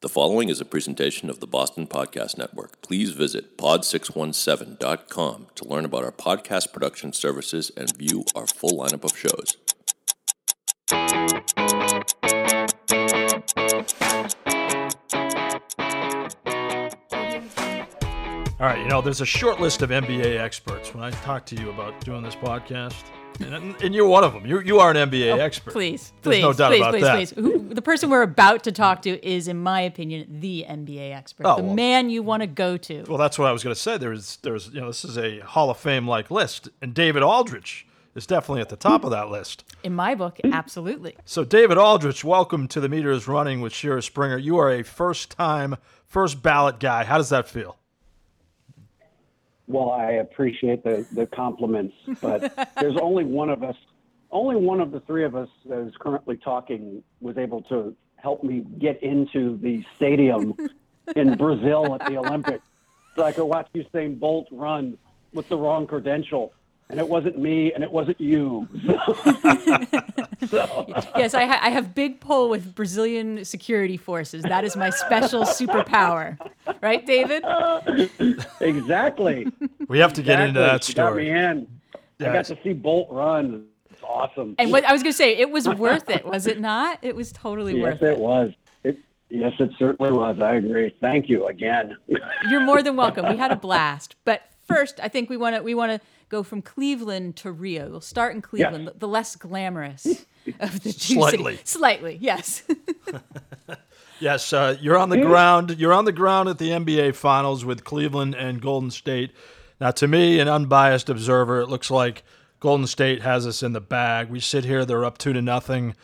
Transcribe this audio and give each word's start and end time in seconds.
The 0.00 0.08
following 0.08 0.48
is 0.48 0.60
a 0.60 0.64
presentation 0.64 1.28
of 1.28 1.40
the 1.40 1.46
Boston 1.48 1.88
Podcast 1.88 2.38
Network. 2.38 2.80
Please 2.82 3.10
visit 3.10 3.58
pod617.com 3.58 5.48
to 5.56 5.64
learn 5.64 5.84
about 5.84 6.04
our 6.04 6.12
podcast 6.12 6.72
production 6.72 7.12
services 7.12 7.72
and 7.76 7.96
view 7.96 8.24
our 8.36 8.46
full 8.46 8.78
lineup 8.78 9.02
of 9.02 9.18
shows. 9.18 9.56
All 18.60 18.66
right, 18.66 18.78
you 18.78 18.88
know, 18.88 19.00
there's 19.00 19.20
a 19.20 19.26
short 19.26 19.58
list 19.60 19.82
of 19.82 19.90
NBA 19.90 20.38
experts. 20.38 20.94
When 20.94 21.02
I 21.02 21.10
talk 21.10 21.44
to 21.46 21.56
you 21.56 21.70
about 21.70 22.00
doing 22.04 22.22
this 22.22 22.36
podcast, 22.36 23.02
and, 23.40 23.82
and 23.82 23.94
you're 23.94 24.08
one 24.08 24.24
of 24.24 24.32
them. 24.32 24.46
You 24.46 24.60
you 24.60 24.80
are 24.80 24.90
an 24.90 25.10
NBA 25.10 25.34
oh, 25.34 25.38
expert. 25.38 25.70
Oh, 25.70 25.72
Please, 25.72 26.12
There's 26.22 26.36
please, 26.36 26.42
no 26.42 26.52
doubt 26.52 26.70
please, 26.70 26.80
about 26.80 26.92
please, 26.92 27.02
that. 27.02 27.14
please. 27.14 27.30
Who, 27.30 27.74
the 27.74 27.82
person 27.82 28.10
we're 28.10 28.22
about 28.22 28.64
to 28.64 28.72
talk 28.72 29.02
to 29.02 29.26
is, 29.26 29.48
in 29.48 29.58
my 29.58 29.80
opinion, 29.80 30.40
the 30.40 30.64
NBA 30.68 31.14
expert, 31.14 31.46
Oh, 31.46 31.56
the 31.56 31.62
well. 31.62 31.74
man 31.74 32.10
you 32.10 32.22
want 32.22 32.42
to 32.42 32.46
go 32.46 32.76
to. 32.76 33.04
Well, 33.08 33.18
that's 33.18 33.38
what 33.38 33.48
I 33.48 33.52
was 33.52 33.62
going 33.62 33.74
to 33.74 33.80
say. 33.80 33.96
There's 33.98 34.36
there's 34.38 34.68
you 34.68 34.80
know 34.80 34.88
this 34.88 35.04
is 35.04 35.16
a 35.18 35.38
Hall 35.40 35.70
of 35.70 35.78
Fame 35.78 36.06
like 36.08 36.30
list, 36.30 36.68
and 36.82 36.94
David 36.94 37.22
Aldridge 37.22 37.86
is 38.14 38.26
definitely 38.26 38.60
at 38.60 38.68
the 38.68 38.76
top 38.76 39.04
of 39.04 39.10
that 39.10 39.28
list. 39.30 39.62
in 39.84 39.94
my 39.94 40.14
book, 40.14 40.38
absolutely. 40.44 41.14
So, 41.24 41.44
David 41.44 41.78
Aldridge, 41.78 42.24
welcome 42.24 42.66
to 42.68 42.80
the 42.80 42.88
Meters 42.88 43.28
Running 43.28 43.60
with 43.60 43.72
Shira 43.72 44.02
Springer. 44.02 44.36
You 44.38 44.58
are 44.58 44.70
a 44.72 44.82
first 44.82 45.30
time, 45.30 45.76
first 46.04 46.42
ballot 46.42 46.80
guy. 46.80 47.04
How 47.04 47.16
does 47.18 47.28
that 47.28 47.48
feel? 47.48 47.76
Well, 49.68 49.90
I 49.90 50.12
appreciate 50.12 50.82
the, 50.82 51.06
the 51.12 51.26
compliments, 51.26 51.94
but 52.20 52.74
there's 52.80 52.96
only 53.02 53.24
one 53.24 53.50
of 53.50 53.62
us, 53.62 53.76
only 54.30 54.56
one 54.56 54.80
of 54.80 54.90
the 54.90 55.00
three 55.00 55.24
of 55.24 55.36
us 55.36 55.48
that 55.66 55.78
is 55.86 55.92
currently 56.00 56.38
talking 56.38 57.04
was 57.20 57.36
able 57.36 57.62
to 57.62 57.94
help 58.16 58.42
me 58.42 58.64
get 58.78 59.02
into 59.02 59.58
the 59.58 59.84
stadium 59.96 60.54
in 61.16 61.36
Brazil 61.36 61.94
at 61.94 62.06
the 62.06 62.16
Olympics 62.16 62.64
so 63.14 63.24
I 63.24 63.32
could 63.32 63.44
watch 63.44 63.68
Usain 63.74 64.18
Bolt 64.18 64.48
run 64.50 64.96
with 65.34 65.48
the 65.48 65.56
wrong 65.56 65.86
credential. 65.86 66.52
And 66.88 66.98
it 66.98 67.06
wasn't 67.06 67.38
me 67.38 67.72
and 67.74 67.84
it 67.84 67.90
wasn't 67.90 68.18
you. 68.20 68.66
so, 68.86 69.97
Yes, 71.16 71.34
I, 71.34 71.44
ha- 71.46 71.60
I 71.62 71.70
have 71.70 71.94
big 71.94 72.20
pull 72.20 72.48
with 72.48 72.74
Brazilian 72.74 73.44
security 73.44 73.96
forces. 73.96 74.42
That 74.42 74.64
is 74.64 74.76
my 74.76 74.90
special 74.90 75.42
superpower, 75.44 76.38
right, 76.82 77.04
David? 77.06 77.44
exactly. 78.60 79.46
We 79.88 79.98
have 79.98 80.12
to 80.14 80.22
get 80.22 80.40
into 80.40 80.60
that 80.60 80.76
Exactly. 80.88 80.92
You 80.92 80.96
got 80.96 81.10
story. 81.10 81.24
me 81.24 81.30
in. 81.30 81.66
I 82.20 82.32
got 82.32 82.44
to 82.46 82.58
see 82.62 82.72
Bolt 82.72 83.08
run. 83.10 83.66
It's 83.90 84.02
awesome. 84.02 84.54
And 84.58 84.70
what 84.70 84.84
I 84.84 84.92
was 84.92 85.02
going 85.02 85.12
to 85.12 85.16
say, 85.16 85.36
it 85.36 85.50
was 85.50 85.68
worth 85.68 86.10
it, 86.10 86.24
was 86.24 86.46
it 86.46 86.60
not? 86.60 86.98
It 87.02 87.14
was 87.16 87.32
totally 87.32 87.76
Yes, 87.78 87.82
worth 87.82 88.02
it 88.02 88.06
Yes, 88.08 88.12
it. 88.16 88.18
was. 88.18 88.52
It, 88.84 88.98
yes, 89.28 89.52
it 89.58 89.70
certainly 89.78 90.12
was. 90.12 90.40
I 90.40 90.54
agree. 90.56 90.94
Thank 91.00 91.28
you 91.28 91.46
again. 91.46 91.96
You're 92.48 92.60
more 92.60 92.82
than 92.82 92.96
welcome. 92.96 93.28
We 93.28 93.36
had 93.36 93.50
a 93.52 93.56
blast. 93.56 94.16
But 94.24 94.42
first, 94.66 95.00
I 95.02 95.08
think 95.08 95.30
we 95.30 95.36
want 95.36 95.56
to 95.56 95.62
we 95.62 95.74
want 95.74 95.92
to 95.92 96.00
go 96.28 96.42
from 96.42 96.62
Cleveland 96.62 97.36
to 97.36 97.50
Rio. 97.52 97.88
We'll 97.90 98.00
start 98.00 98.34
in 98.34 98.42
Cleveland, 98.42 98.84
Yes. 98.84 98.92
the, 98.94 98.98
the 99.00 99.08
less 99.08 99.36
glamorous 99.36 100.06
of 100.60 100.80
the 100.82 100.92
two 100.92 101.14
Slightly. 101.14 101.54
cities. 101.56 101.68
Slightly, 101.70 102.18
yes. 102.20 102.62
Yes, 104.20 104.52
uh, 104.52 104.76
you're 104.80 104.96
on 104.98 105.10
the 105.10 105.18
ground. 105.18 105.76
You're 105.78 105.92
on 105.92 106.04
the 106.04 106.10
ground 106.10 106.48
at 106.48 106.58
the 106.58 106.70
NBA 106.70 107.14
Finals 107.14 107.64
with 107.64 107.84
Cleveland 107.84 108.34
and 108.34 108.60
Golden 108.60 108.90
State. 108.90 109.30
Now, 109.80 109.92
to 109.92 110.08
me, 110.08 110.40
an 110.40 110.48
unbiased 110.48 111.08
observer, 111.08 111.60
it 111.60 111.68
looks 111.68 111.88
like 111.88 112.24
Golden 112.58 112.88
State 112.88 113.22
has 113.22 113.46
us 113.46 113.62
in 113.62 113.74
the 113.74 113.80
bag. 113.80 114.28
We 114.28 114.40
sit 114.40 114.64
here; 114.64 114.84
they're 114.84 115.04
up 115.04 115.18
two 115.18 115.32
to 115.34 115.40
nothing. 115.40 115.94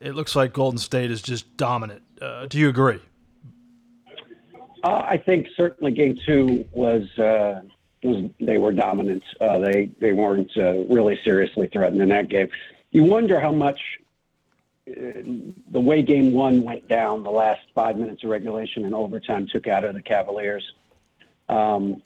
It 0.00 0.14
looks 0.14 0.36
like 0.36 0.52
Golden 0.52 0.78
State 0.78 1.10
is 1.10 1.20
just 1.20 1.56
dominant. 1.56 2.02
Uh, 2.22 2.46
do 2.46 2.58
you 2.60 2.68
agree? 2.68 3.00
Uh, 4.84 4.88
I 5.08 5.16
think 5.16 5.48
certainly 5.56 5.90
game 5.92 6.16
two 6.24 6.64
was, 6.72 7.02
uh, 7.18 7.60
was 7.62 7.70
they 8.40 8.58
were 8.58 8.72
dominant. 8.72 9.22
Uh, 9.40 9.58
they 9.58 9.90
they 10.00 10.12
weren't 10.12 10.50
uh, 10.56 10.84
really 10.84 11.18
seriously 11.24 11.68
threatened 11.72 12.02
in 12.02 12.08
that 12.10 12.28
game. 12.28 12.48
You 12.90 13.04
wonder 13.04 13.40
how 13.40 13.52
much 13.52 13.80
uh, 14.88 15.22
the 15.70 15.80
way 15.80 16.02
game 16.02 16.32
one 16.32 16.62
went 16.62 16.86
down, 16.88 17.22
the 17.22 17.30
last 17.30 17.62
five 17.74 17.96
minutes 17.96 18.22
of 18.22 18.30
regulation 18.30 18.84
and 18.84 18.94
overtime 18.94 19.46
took 19.50 19.66
out 19.66 19.84
of 19.84 19.94
the 19.94 20.02
Cavaliers. 20.02 20.64
Um, 21.48 22.02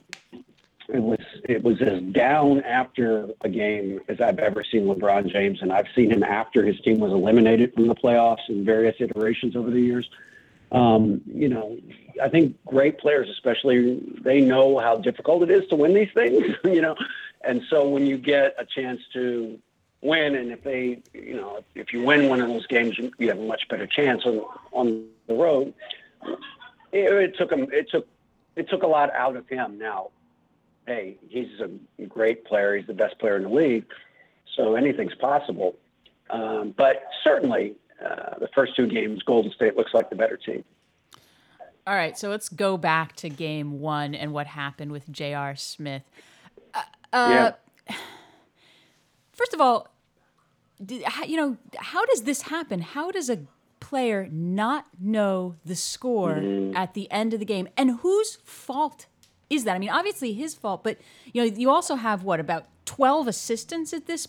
it 0.89 1.03
was 1.03 1.19
it 1.45 1.63
was 1.63 1.83
as 1.83 2.01
down 2.13 2.63
after 2.63 3.29
a 3.43 3.49
game 3.49 4.01
as 4.09 4.21
I've 4.21 4.39
ever 4.39 4.65
seen 4.65 4.85
LeBron 4.85 5.31
James, 5.31 5.61
and 5.61 5.73
I've 5.73 5.89
seen 5.95 6.11
him 6.11 6.23
after 6.23 6.65
his 6.65 6.81
team 6.81 6.99
was 6.99 7.13
eliminated 7.13 7.75
from 7.75 7.89
the 7.89 7.95
playoffs 7.95 8.49
in 8.49 8.65
various 8.65 8.97
iterations 9.01 9.55
over 9.55 9.71
the 9.71 9.81
years. 9.81 10.09
Um, 10.71 11.23
you 11.27 11.49
know, 11.49 11.79
I 12.23 12.29
think 12.29 12.57
great 12.67 12.99
players, 12.99 13.29
especially, 13.31 14.01
they 14.21 14.41
know 14.41 14.79
how 14.79 14.97
difficult 14.97 15.43
it 15.45 15.51
is 15.51 15.67
to 15.69 15.77
win 15.77 15.95
these 15.95 16.13
things. 16.13 16.45
You 16.65 16.83
know, 16.83 16.97
and 17.43 17.63
so 17.71 17.89
when 17.89 18.07
you 18.07 18.19
get 18.19 18.55
a 18.59 18.65
chance 18.65 19.01
to 19.15 19.59
win, 20.03 20.35
and 20.35 20.53
if 20.53 20.63
they, 20.63 21.01
you 21.15 21.37
know, 21.37 21.65
if 21.75 21.93
you 21.93 22.03
win 22.03 22.29
one 22.29 22.41
of 22.41 22.49
those 22.49 22.67
games, 22.67 22.99
you 22.99 23.29
have 23.29 23.39
a 23.39 23.43
much 23.43 23.69
better 23.69 23.87
chance 23.87 24.25
on 24.27 24.45
on 24.73 25.07
the 25.27 25.35
road. 25.35 25.73
It, 26.93 27.13
it 27.13 27.37
took 27.39 27.51
him. 27.51 27.69
It 27.73 27.91
took 27.91 28.07
it 28.57 28.69
took 28.69 28.83
a 28.83 28.87
lot 28.87 29.13
out 29.13 29.37
of 29.37 29.49
him. 29.49 29.79
Now, 29.79 30.11
hey, 30.87 31.17
he's 31.29 31.49
a 31.61 32.03
great 32.07 32.45
player. 32.45 32.77
He's 32.77 32.87
the 32.87 32.95
best 32.95 33.19
player 33.19 33.37
in 33.37 33.45
the 33.45 33.49
league, 33.49 33.87
so 34.57 34.75
anything's 34.75 35.15
possible. 35.15 35.77
Um, 36.31 36.75
but 36.77 37.05
certainly, 37.25 37.77
uh, 38.05 38.39
the 38.39 38.49
first 38.55 38.77
two 38.77 38.87
games, 38.87 39.23
Golden 39.23 39.53
State 39.53 39.77
looks 39.77 39.93
like 39.95 40.11
the 40.11 40.17
better 40.17 40.37
team. 40.37 40.65
All 41.87 41.95
right, 41.95 42.19
so 42.19 42.29
let's 42.29 42.49
go 42.51 42.77
back 42.77 43.17
to 43.17 43.31
game 43.31 43.81
one 43.81 44.15
and 44.15 44.33
what 44.33 44.47
happened 44.47 44.93
with 44.93 45.11
J.R. 45.11 45.57
Smith. 45.57 46.03
Uh, 46.75 46.83
yeah. 47.91 47.95
First 49.33 49.55
of 49.55 49.61
all, 49.61 49.89
did, 50.85 51.03
you 51.27 51.37
know, 51.37 51.57
how 51.79 52.05
does 52.07 52.23
this 52.23 52.43
happen? 52.43 52.81
How 52.83 53.11
does 53.11 53.31
a 53.31 53.41
player 53.81 54.29
not 54.31 54.87
know 55.01 55.55
the 55.65 55.75
score 55.77 56.35
Mm-hmm. 56.35 56.77
at 56.77 56.95
the 56.95 57.11
end 57.11 57.33
of 57.33 57.41
the 57.41 57.47
game? 57.47 57.69
And 57.77 58.01
whose 58.01 58.37
fault 58.45 59.07
is 59.49 59.65
that? 59.65 59.75
I 59.75 59.79
mean, 59.79 59.91
obviously 59.91 60.35
his 60.35 60.55
fault, 60.55 60.85
but 60.85 60.99
you 61.33 61.41
know, 61.43 61.57
you 61.57 61.71
also 61.71 61.95
have 61.95 62.23
what 62.23 62.39
about 62.41 62.67
12 62.89 63.29
assistants 63.29 63.93
at 63.93 64.07
this? 64.07 64.27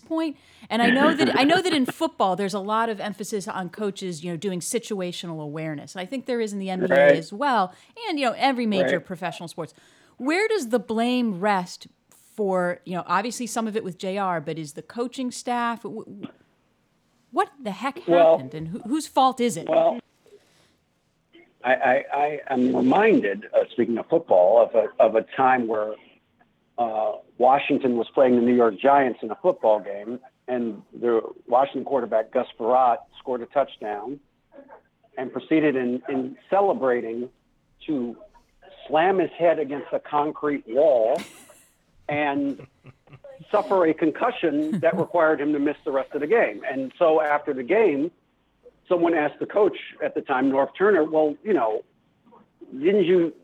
And 0.68 0.82
I 0.82 0.90
know 0.90 1.14
that 1.14 1.34
I 1.38 1.44
know 1.44 1.62
that 1.62 1.72
in 1.72 1.86
football 2.00 2.36
there's 2.36 2.52
a 2.52 2.60
lot 2.60 2.90
of 2.90 3.00
emphasis 3.00 3.48
on 3.48 3.70
coaches, 3.70 4.22
you 4.22 4.30
know, 4.30 4.36
doing 4.36 4.60
situational 4.60 5.42
awareness. 5.42 5.94
And 5.94 6.02
I 6.02 6.04
think 6.04 6.26
there 6.26 6.42
is 6.42 6.52
in 6.52 6.58
the 6.58 6.68
NBA 6.68 6.90
Right. 6.90 7.16
as 7.16 7.32
well, 7.32 7.72
and 8.08 8.18
you 8.20 8.26
know, 8.26 8.34
every 8.36 8.66
major 8.66 8.98
Right. 8.98 9.04
professional 9.06 9.48
sports. 9.48 9.72
Where 10.18 10.46
does 10.46 10.68
the 10.68 10.78
blame 10.78 11.40
rest 11.40 11.86
for, 12.36 12.80
you 12.84 12.94
know, 12.96 13.04
obviously 13.06 13.46
some 13.46 13.66
of 13.66 13.76
it 13.76 13.82
with 13.82 13.96
JR, 13.96 14.40
but 14.40 14.58
is 14.58 14.74
the 14.74 14.82
coaching 14.82 15.30
staff 15.30 15.84
what 17.32 17.48
the 17.62 17.70
heck 17.70 18.06
Well- 18.06 18.36
happened 18.36 18.54
and 18.54 18.68
who, 18.68 18.80
whose 18.80 19.06
fault 19.06 19.40
is 19.40 19.56
it? 19.56 19.68
Well, 19.70 20.00
I, 21.64 21.72
I, 21.74 22.04
I 22.14 22.40
am 22.54 22.74
reminded, 22.76 23.46
uh, 23.54 23.64
speaking 23.72 23.96
of 23.98 24.06
football, 24.08 24.62
of 24.62 24.74
a, 24.74 24.88
of 25.02 25.14
a 25.14 25.22
time 25.36 25.66
where 25.66 25.94
uh, 26.80 27.12
Washington 27.36 27.96
was 27.98 28.08
playing 28.14 28.36
the 28.36 28.42
New 28.42 28.54
York 28.56 28.80
Giants 28.80 29.20
in 29.22 29.30
a 29.30 29.36
football 29.36 29.80
game, 29.80 30.18
and 30.48 30.82
the 30.98 31.20
Washington 31.46 31.84
quarterback, 31.84 32.32
Gus 32.32 32.46
Frerotte, 32.58 33.04
scored 33.18 33.42
a 33.42 33.46
touchdown 33.46 34.18
and 35.18 35.30
proceeded 35.30 35.76
in, 35.76 36.02
in 36.08 36.36
celebrating 36.48 37.28
to 37.86 38.16
slam 38.88 39.18
his 39.18 39.30
head 39.38 39.58
against 39.58 39.88
a 39.92 40.00
concrete 40.00 40.64
wall 40.66 41.20
and 42.08 42.66
suffer 43.50 43.86
a 43.86 43.92
concussion 43.92 44.80
that 44.80 44.96
required 44.96 45.40
him 45.40 45.52
to 45.52 45.58
miss 45.58 45.76
the 45.84 45.92
rest 45.92 46.12
of 46.14 46.22
the 46.22 46.26
game. 46.26 46.62
And 46.70 46.92
so 46.98 47.20
after 47.20 47.52
the 47.52 47.62
game, 47.62 48.10
someone 48.88 49.12
asked 49.12 49.38
the 49.38 49.46
coach 49.46 49.76
at 50.02 50.14
the 50.14 50.22
time, 50.22 50.50
Norv 50.50 50.70
Turner, 50.76 51.04
well, 51.04 51.36
you 51.44 51.52
know, 51.52 51.82
didn't 52.72 53.04
you, 53.04 53.34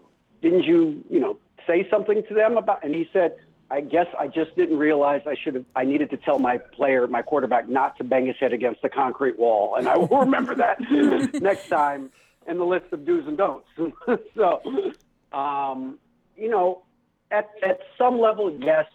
didn't 0.41 0.65
you, 0.65 1.05
you 1.11 1.21
know, 1.21 1.39
say 1.67 1.89
something 1.91 2.23
to 2.29 2.35
them 2.35 2.57
about? 2.57 2.85
And 2.85 2.95
he 2.95 3.09
said, 3.13 3.37
I 3.71 3.81
guess 3.81 4.07
I 4.19 4.29
just 4.29 4.55
didn't 4.57 4.79
realize 4.79 5.23
I 5.27 5.35
should 5.35 5.55
have. 5.55 5.65
I 5.75 5.85
needed 5.85 6.11
to 6.11 6.17
tell 6.17 6.39
my 6.39 6.59
player, 6.59 7.07
my 7.09 7.23
quarterback, 7.23 7.69
not 7.69 7.97
to 7.99 8.05
bang 8.05 8.27
his 8.27 8.37
head 8.39 8.53
against 8.53 8.83
the 8.83 8.89
concrete 8.89 9.39
wall, 9.39 9.75
and 9.77 9.89
I 9.89 9.97
will 9.97 10.09
remember 10.21 10.55
that 10.55 10.79
next 11.41 11.69
time 11.69 12.11
in 12.47 12.59
the 12.59 12.65
list 12.65 12.93
of 12.93 13.05
do's 13.05 13.27
and 13.27 13.37
don'ts. 13.37 13.67
so, 14.37 14.63
um, 15.37 15.99
you 16.37 16.49
know, 16.49 16.83
at 17.31 17.51
at 17.63 17.81
some 17.99 18.21
level, 18.21 18.57
yes, 18.61 18.87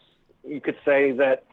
you 0.47 0.61
could 0.61 0.77
say 0.85 1.11
that 1.11 1.43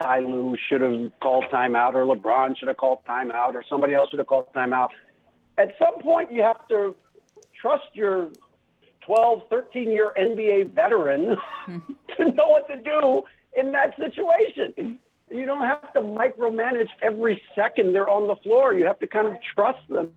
Ty 0.00 0.20
Lue 0.20 0.56
should 0.68 0.80
have 0.80 1.10
called 1.20 1.46
timeout, 1.52 1.94
or 1.94 2.04
LeBron 2.04 2.56
should 2.56 2.68
have 2.68 2.76
called 2.76 3.00
timeout, 3.08 3.54
or 3.54 3.64
somebody 3.68 3.94
else 3.94 4.10
should 4.10 4.20
have 4.20 4.28
called 4.28 4.46
timeout. 4.54 4.90
At 5.56 5.74
some 5.80 6.00
point, 6.00 6.32
you 6.32 6.42
have 6.42 6.66
to 6.68 6.94
trust 7.60 7.86
your 7.94 8.28
12, 9.08 9.42
13 9.48 9.90
year 9.90 10.12
NBA 10.20 10.74
veteran 10.74 11.34
to 11.66 12.24
know 12.32 12.48
what 12.48 12.68
to 12.68 12.76
do 12.76 13.22
in 13.58 13.72
that 13.72 13.96
situation. 13.96 14.98
You 15.30 15.46
don't 15.46 15.62
have 15.62 15.92
to 15.94 16.00
micromanage 16.00 16.88
every 17.02 17.42
second 17.54 17.94
they're 17.94 18.08
on 18.08 18.28
the 18.28 18.36
floor. 18.36 18.74
You 18.74 18.84
have 18.84 18.98
to 18.98 19.06
kind 19.06 19.26
of 19.26 19.36
trust 19.54 19.80
them 19.88 20.12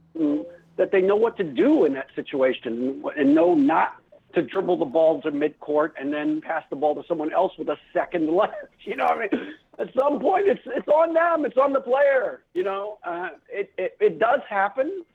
that 0.75 0.91
they 0.91 1.01
know 1.01 1.15
what 1.15 1.37
to 1.37 1.43
do 1.45 1.85
in 1.85 1.93
that 1.93 2.07
situation 2.15 3.01
and 3.17 3.33
know 3.33 3.55
not 3.55 3.95
to 4.33 4.41
dribble 4.41 4.77
the 4.77 4.85
ball 4.85 5.21
to 5.21 5.31
midcourt 5.31 5.91
and 5.99 6.13
then 6.13 6.41
pass 6.41 6.63
the 6.69 6.75
ball 6.75 6.93
to 6.95 7.03
someone 7.07 7.31
else 7.33 7.53
with 7.57 7.69
a 7.69 7.77
second 7.93 8.35
left. 8.35 8.55
You 8.83 8.95
know, 8.97 9.05
what 9.05 9.17
I 9.17 9.35
mean, 9.37 9.53
at 9.79 9.87
some 9.97 10.19
point 10.19 10.47
it's 10.47 10.61
it's 10.65 10.87
on 10.87 11.13
them, 11.13 11.45
it's 11.45 11.55
on 11.55 11.71
the 11.71 11.79
player. 11.79 12.41
You 12.53 12.63
know, 12.63 12.97
uh, 13.05 13.29
it, 13.47 13.71
it 13.77 13.95
it 14.01 14.19
does 14.19 14.41
happen. 14.49 15.05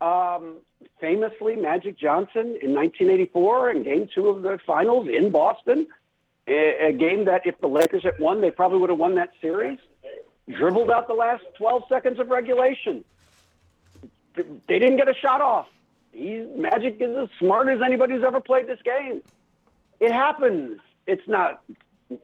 Um, 0.00 0.58
famously, 1.00 1.56
Magic 1.56 1.98
Johnson 1.98 2.58
in 2.62 2.74
1984 2.74 3.70
in 3.70 3.82
Game 3.82 4.08
Two 4.14 4.28
of 4.28 4.42
the 4.42 4.58
Finals 4.66 5.08
in 5.08 5.30
Boston, 5.30 5.86
a, 6.48 6.92
game 6.92 7.24
that 7.24 7.42
if 7.44 7.60
the 7.60 7.66
Lakers 7.66 8.04
had 8.04 8.18
won, 8.20 8.40
they 8.40 8.50
probably 8.50 8.78
would 8.78 8.90
have 8.90 8.98
won 8.98 9.16
that 9.16 9.30
series. 9.40 9.78
Dribbled 10.48 10.90
out 10.90 11.08
the 11.08 11.14
last 11.14 11.42
12 11.58 11.82
seconds 11.88 12.20
of 12.20 12.28
regulation. 12.28 13.04
They 14.36 14.78
didn't 14.78 14.96
get 14.96 15.08
a 15.08 15.14
shot 15.14 15.40
off 15.40 15.66
He's 16.16 16.46
Magic 16.56 16.96
is 17.00 17.14
as 17.14 17.28
smart 17.38 17.68
as 17.68 17.80
anybody 17.84 18.14
who's 18.14 18.24
ever 18.24 18.40
played 18.40 18.66
this 18.66 18.80
game. 18.82 19.20
It 20.00 20.12
happens. 20.12 20.80
It's 21.06 21.26
not 21.28 21.62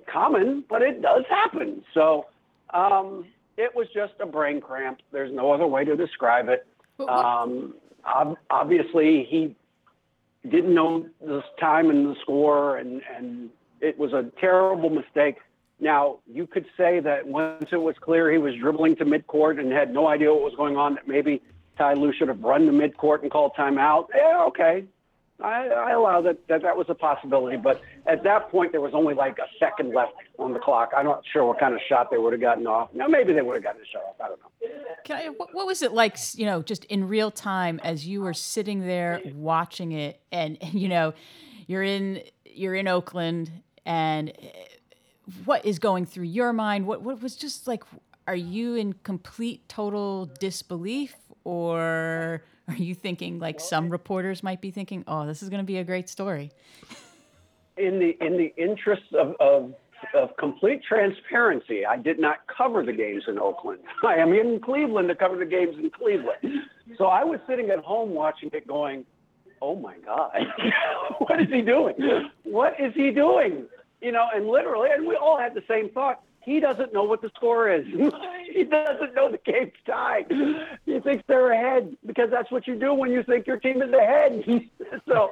common, 0.07 0.65
but 0.69 0.81
it 0.81 1.03
does 1.03 1.25
happen. 1.29 1.85
So 1.93 2.27
um, 2.73 3.27
it 3.59 3.75
was 3.75 3.89
just 3.95 4.15
a 4.19 4.27
brain 4.27 4.63
cramp. 4.63 5.01
There's 5.13 5.33
no 5.33 5.53
other 5.53 5.67
way 5.67 5.85
to 5.85 5.95
describe 5.95 6.49
it. 6.49 6.67
Um, 7.01 7.75
obviously, 8.51 9.27
he 9.29 9.57
didn't 10.49 10.75
know 10.75 11.07
the 11.21 11.43
time 11.61 11.91
and 11.91 12.07
the 12.07 12.17
score, 12.21 12.77
and, 12.77 13.03
and 13.17 13.51
it 13.81 13.99
was 13.99 14.13
a 14.13 14.31
terrible 14.41 14.91
mistake. 14.91 15.37
Now, 15.81 16.19
you 16.27 16.47
could 16.47 16.67
say 16.77 17.01
that 17.01 17.27
once 17.27 17.67
it 17.73 17.77
was 17.77 17.97
clear 18.01 18.31
he 18.31 18.39
was 18.39 18.55
dribbling 18.55 18.97
to 18.97 19.05
midcourt 19.05 19.59
and 19.59 19.73
had 19.73 19.93
no 19.93 20.07
idea 20.07 20.33
what 20.33 20.43
was 20.43 20.55
going 20.57 20.77
on, 20.77 20.95
that 20.95 21.09
maybe 21.09 21.43
Ty 21.77 21.95
Lue 21.95 22.13
should 22.13 22.29
have 22.29 22.41
run 22.41 22.67
to 22.67 22.73
midcourt 22.73 23.23
and 23.23 23.31
called 23.31 23.53
timeout. 23.59 24.07
Yeah, 24.15 24.45
okay. 24.49 24.85
I, 25.43 25.69
I 25.69 25.91
allow 25.93 26.21
that, 26.23 26.47
that 26.49 26.63
that 26.63 26.77
was 26.77 26.87
a 26.89 26.95
possibility, 26.95 27.57
but 27.57 27.81
at 28.07 28.23
that 28.25 28.51
point 28.51 28.73
there 28.73 28.81
was 28.81 28.93
only 28.95 29.15
like 29.15 29.39
a 29.39 29.47
second 29.59 29.95
left 29.95 30.13
on 30.39 30.53
the 30.53 30.59
clock. 30.59 30.91
I'm 30.97 31.05
not 31.05 31.23
sure 31.33 31.45
what 31.45 31.59
kind 31.59 31.75
of 31.75 31.81
shot 31.89 32.11
they 32.11 32.19
would 32.19 32.33
have 32.33 32.41
gotten 32.41 32.67
off. 32.67 32.91
No, 32.95 33.09
maybe 33.09 33.33
they 33.33 33.43
would 33.43 33.55
have 33.55 33.63
gotten 33.63 33.83
a 33.83 33.87
shot 33.87 34.03
off. 34.03 34.17
I 34.21 34.29
don't 34.29 34.41
know. 34.41 34.69
Can 35.05 35.17
I, 35.17 35.29
what, 35.29 35.55
what 35.55 35.67
was 35.67 35.83
it 35.83 35.93
like? 35.93 36.17
You 36.35 36.47
know, 36.47 36.63
just 36.63 36.85
in 36.87 37.09
real 37.09 37.31
time 37.31 37.81
as 37.83 38.07
you 38.07 38.23
were 38.23 38.35
sitting 38.35 38.81
there 38.81 39.21
watching 39.35 39.93
it, 39.93 40.21
and 40.31 40.59
you 40.73 40.89
know, 40.89 41.15
you're 41.67 41.83
in 41.83 42.23
you're 42.45 42.75
in 42.75 42.89
Oakland, 42.89 43.51
and 43.85 44.31
eh, 44.31 44.51
what 45.45 45.65
is 45.65 45.79
going 45.79 46.07
through 46.07 46.25
your 46.25 46.53
mind? 46.53 46.87
What 46.87 47.03
what 47.03 47.23
was 47.23 47.37
just 47.37 47.67
like? 47.67 47.85
Are 48.29 48.37
you 48.37 48.77
in 48.77 48.93
complete 48.93 49.69
total 49.69 50.27
disbelief? 50.39 51.17
or 51.45 52.43
are 52.69 52.77
you 52.77 52.95
thinking 52.95 53.39
like 53.39 53.61
some 53.61 53.91
reporters 53.91 54.43
might 54.43 54.61
be 54.61 54.71
thinking, 54.71 55.05
"Oh, 55.07 55.27
this 55.27 55.43
is 55.43 55.49
going 55.49 55.61
to 55.61 55.67
be 55.67 55.79
a 55.79 55.85
great 55.85 56.09
story"? 56.09 56.51
In 57.77 57.99
the 57.99 58.17
in 58.25 58.37
the 58.37 58.53
interest 58.57 59.13
of, 59.15 59.35
of 59.41 59.75
of 60.15 60.37
complete 60.37 60.83
transparency, 60.87 61.87
I 61.87 61.97
did 61.97 62.19
not 62.19 62.39
cover 62.55 62.85
the 62.85 62.93
games 62.93 63.25
in 63.29 63.39
Oakland. 63.39 63.81
I 64.07 64.17
am 64.17 64.33
in 64.33 64.61
Cleveland 64.61 65.09
to 65.09 65.15
cover 65.15 65.37
the 65.37 65.47
games 65.47 65.77
in 65.79 65.91
Cleveland. 65.91 66.67
So 66.99 67.07
I 67.07 67.25
was 67.25 67.41
sitting 67.49 67.71
at 67.71 67.79
home 67.81 68.11
watching 68.11 68.51
it, 68.53 68.67
going, 68.67 69.05
"Oh 69.61 69.77
my 69.77 69.97
God, 70.05 70.37
what 71.19 71.41
is 71.41 71.49
he 71.49 71.63
doing? 71.63 71.95
What 72.45 72.75
is 72.79 72.93
he 72.95 73.11
doing?" 73.11 73.67
You 74.01 74.13
know, 74.13 74.29
and 74.35 74.49
literally, 74.49 74.91
and 74.93 75.07
we 75.07 75.17
all 75.17 75.39
had 75.39 75.55
the 75.55 75.63
same 75.69 75.89
thought 75.91 76.23
he 76.45 76.61
doesn't 76.61 76.93
know 76.93 77.05
what 77.05 77.23
the 77.23 77.31
score 77.37 77.71
is. 77.71 77.87
he 78.53 78.65
doesn't 78.65 79.15
know 79.15 79.31
the 79.31 79.39
game's 79.45 79.73
tied. 79.87 80.27
He 80.85 81.01
thinks 81.01 81.25
they're 81.27 81.53
ahead 81.53 81.97
because 82.05 82.31
that's 82.31 82.51
what 82.51 82.67
you 82.67 82.75
do 82.75 82.93
when 82.95 83.11
you 83.11 83.23
think 83.23 83.47
your 83.47 83.59
team 83.59 83.81
is 83.83 83.93
ahead. 83.93 84.45
so 85.09 85.31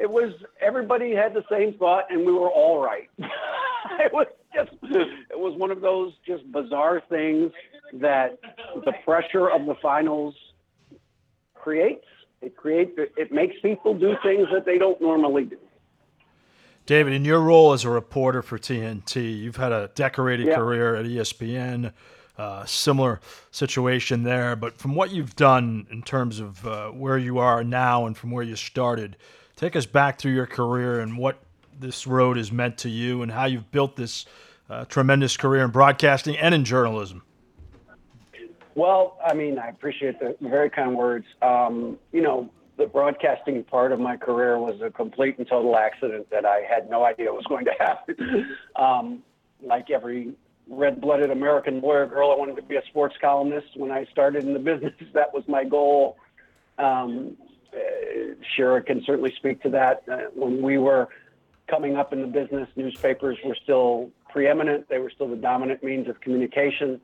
it 0.00 0.10
was 0.10 0.34
everybody 0.60 1.14
had 1.14 1.34
the 1.34 1.44
same 1.50 1.74
thought, 1.74 2.04
and 2.10 2.26
we 2.26 2.32
were 2.32 2.50
all 2.50 2.78
right. 2.78 3.08
it 3.18 4.12
was 4.12 4.26
just 4.54 4.72
it 4.82 5.38
was 5.38 5.56
one 5.56 5.70
of 5.70 5.80
those 5.80 6.12
just 6.26 6.50
bizarre 6.52 7.02
things 7.08 7.52
that 7.94 8.38
the 8.84 8.92
pressure 9.04 9.48
of 9.48 9.66
the 9.66 9.74
finals 9.80 10.34
creates. 11.54 12.04
It 12.42 12.56
creates 12.56 12.92
it 12.96 13.32
makes 13.32 13.56
people 13.62 13.94
do 13.94 14.16
things 14.22 14.48
that 14.52 14.66
they 14.66 14.76
don't 14.76 15.00
normally 15.00 15.44
do. 15.44 15.58
David, 16.86 17.14
in 17.14 17.24
your 17.24 17.40
role 17.40 17.72
as 17.72 17.84
a 17.84 17.90
reporter 17.90 18.42
for 18.42 18.58
TNT, 18.58 19.38
you've 19.38 19.56
had 19.56 19.72
a 19.72 19.90
decorated 19.94 20.48
yeah. 20.48 20.56
career 20.56 20.96
at 20.96 21.06
ESPN. 21.06 21.92
Uh, 22.36 22.64
similar 22.64 23.20
situation 23.52 24.24
there, 24.24 24.56
but 24.56 24.76
from 24.76 24.96
what 24.96 25.12
you've 25.12 25.36
done 25.36 25.86
in 25.92 26.02
terms 26.02 26.40
of 26.40 26.66
uh, 26.66 26.88
where 26.88 27.16
you 27.16 27.38
are 27.38 27.62
now 27.62 28.06
and 28.06 28.16
from 28.16 28.32
where 28.32 28.42
you 28.42 28.56
started, 28.56 29.16
take 29.54 29.76
us 29.76 29.86
back 29.86 30.18
through 30.18 30.32
your 30.32 30.46
career 30.46 30.98
and 30.98 31.16
what 31.16 31.38
this 31.78 32.08
road 32.08 32.36
has 32.36 32.50
meant 32.50 32.76
to 32.78 32.88
you 32.88 33.22
and 33.22 33.30
how 33.30 33.44
you've 33.44 33.70
built 33.70 33.94
this 33.94 34.26
uh, 34.68 34.84
tremendous 34.86 35.36
career 35.36 35.64
in 35.64 35.70
broadcasting 35.70 36.36
and 36.36 36.56
in 36.56 36.64
journalism. 36.64 37.22
Well, 38.74 39.16
I 39.24 39.34
mean, 39.34 39.56
I 39.56 39.68
appreciate 39.68 40.18
the 40.18 40.36
very 40.40 40.70
kind 40.70 40.96
words. 40.96 41.26
Um, 41.40 41.98
you 42.10 42.20
know, 42.20 42.50
the 42.76 42.86
broadcasting 42.86 43.62
part 43.64 43.92
of 43.92 44.00
my 44.00 44.16
career 44.16 44.58
was 44.58 44.80
a 44.80 44.90
complete 44.90 45.38
and 45.38 45.46
total 45.46 45.76
accident 45.76 46.28
that 46.30 46.44
I 46.44 46.62
had 46.68 46.90
no 46.90 47.04
idea 47.04 47.32
was 47.32 47.44
going 47.46 47.64
to 47.66 47.74
happen. 47.78 48.56
um, 48.76 49.22
like 49.62 49.90
every 49.90 50.34
red-blooded 50.68 51.30
American 51.30 51.80
boy 51.80 51.94
or 51.94 52.06
girl, 52.06 52.32
I 52.32 52.36
wanted 52.36 52.56
to 52.56 52.62
be 52.62 52.76
a 52.76 52.84
sports 52.86 53.14
columnist. 53.20 53.68
When 53.76 53.90
I 53.90 54.06
started 54.06 54.44
in 54.44 54.54
the 54.54 54.58
business, 54.58 54.92
that 55.12 55.32
was 55.32 55.44
my 55.46 55.64
goal. 55.64 56.16
Um, 56.78 57.36
uh, 57.72 58.34
Shira 58.56 58.82
can 58.82 59.02
certainly 59.04 59.32
speak 59.36 59.62
to 59.62 59.70
that. 59.70 60.02
Uh, 60.10 60.30
when 60.34 60.62
we 60.62 60.78
were 60.78 61.08
coming 61.68 61.96
up 61.96 62.12
in 62.12 62.20
the 62.20 62.26
business, 62.26 62.68
newspapers 62.76 63.38
were 63.44 63.56
still 63.62 64.10
preeminent. 64.30 64.88
They 64.88 64.98
were 64.98 65.10
still 65.10 65.28
the 65.28 65.36
dominant 65.36 65.82
means 65.82 66.08
of 66.08 66.20
communication. 66.20 67.00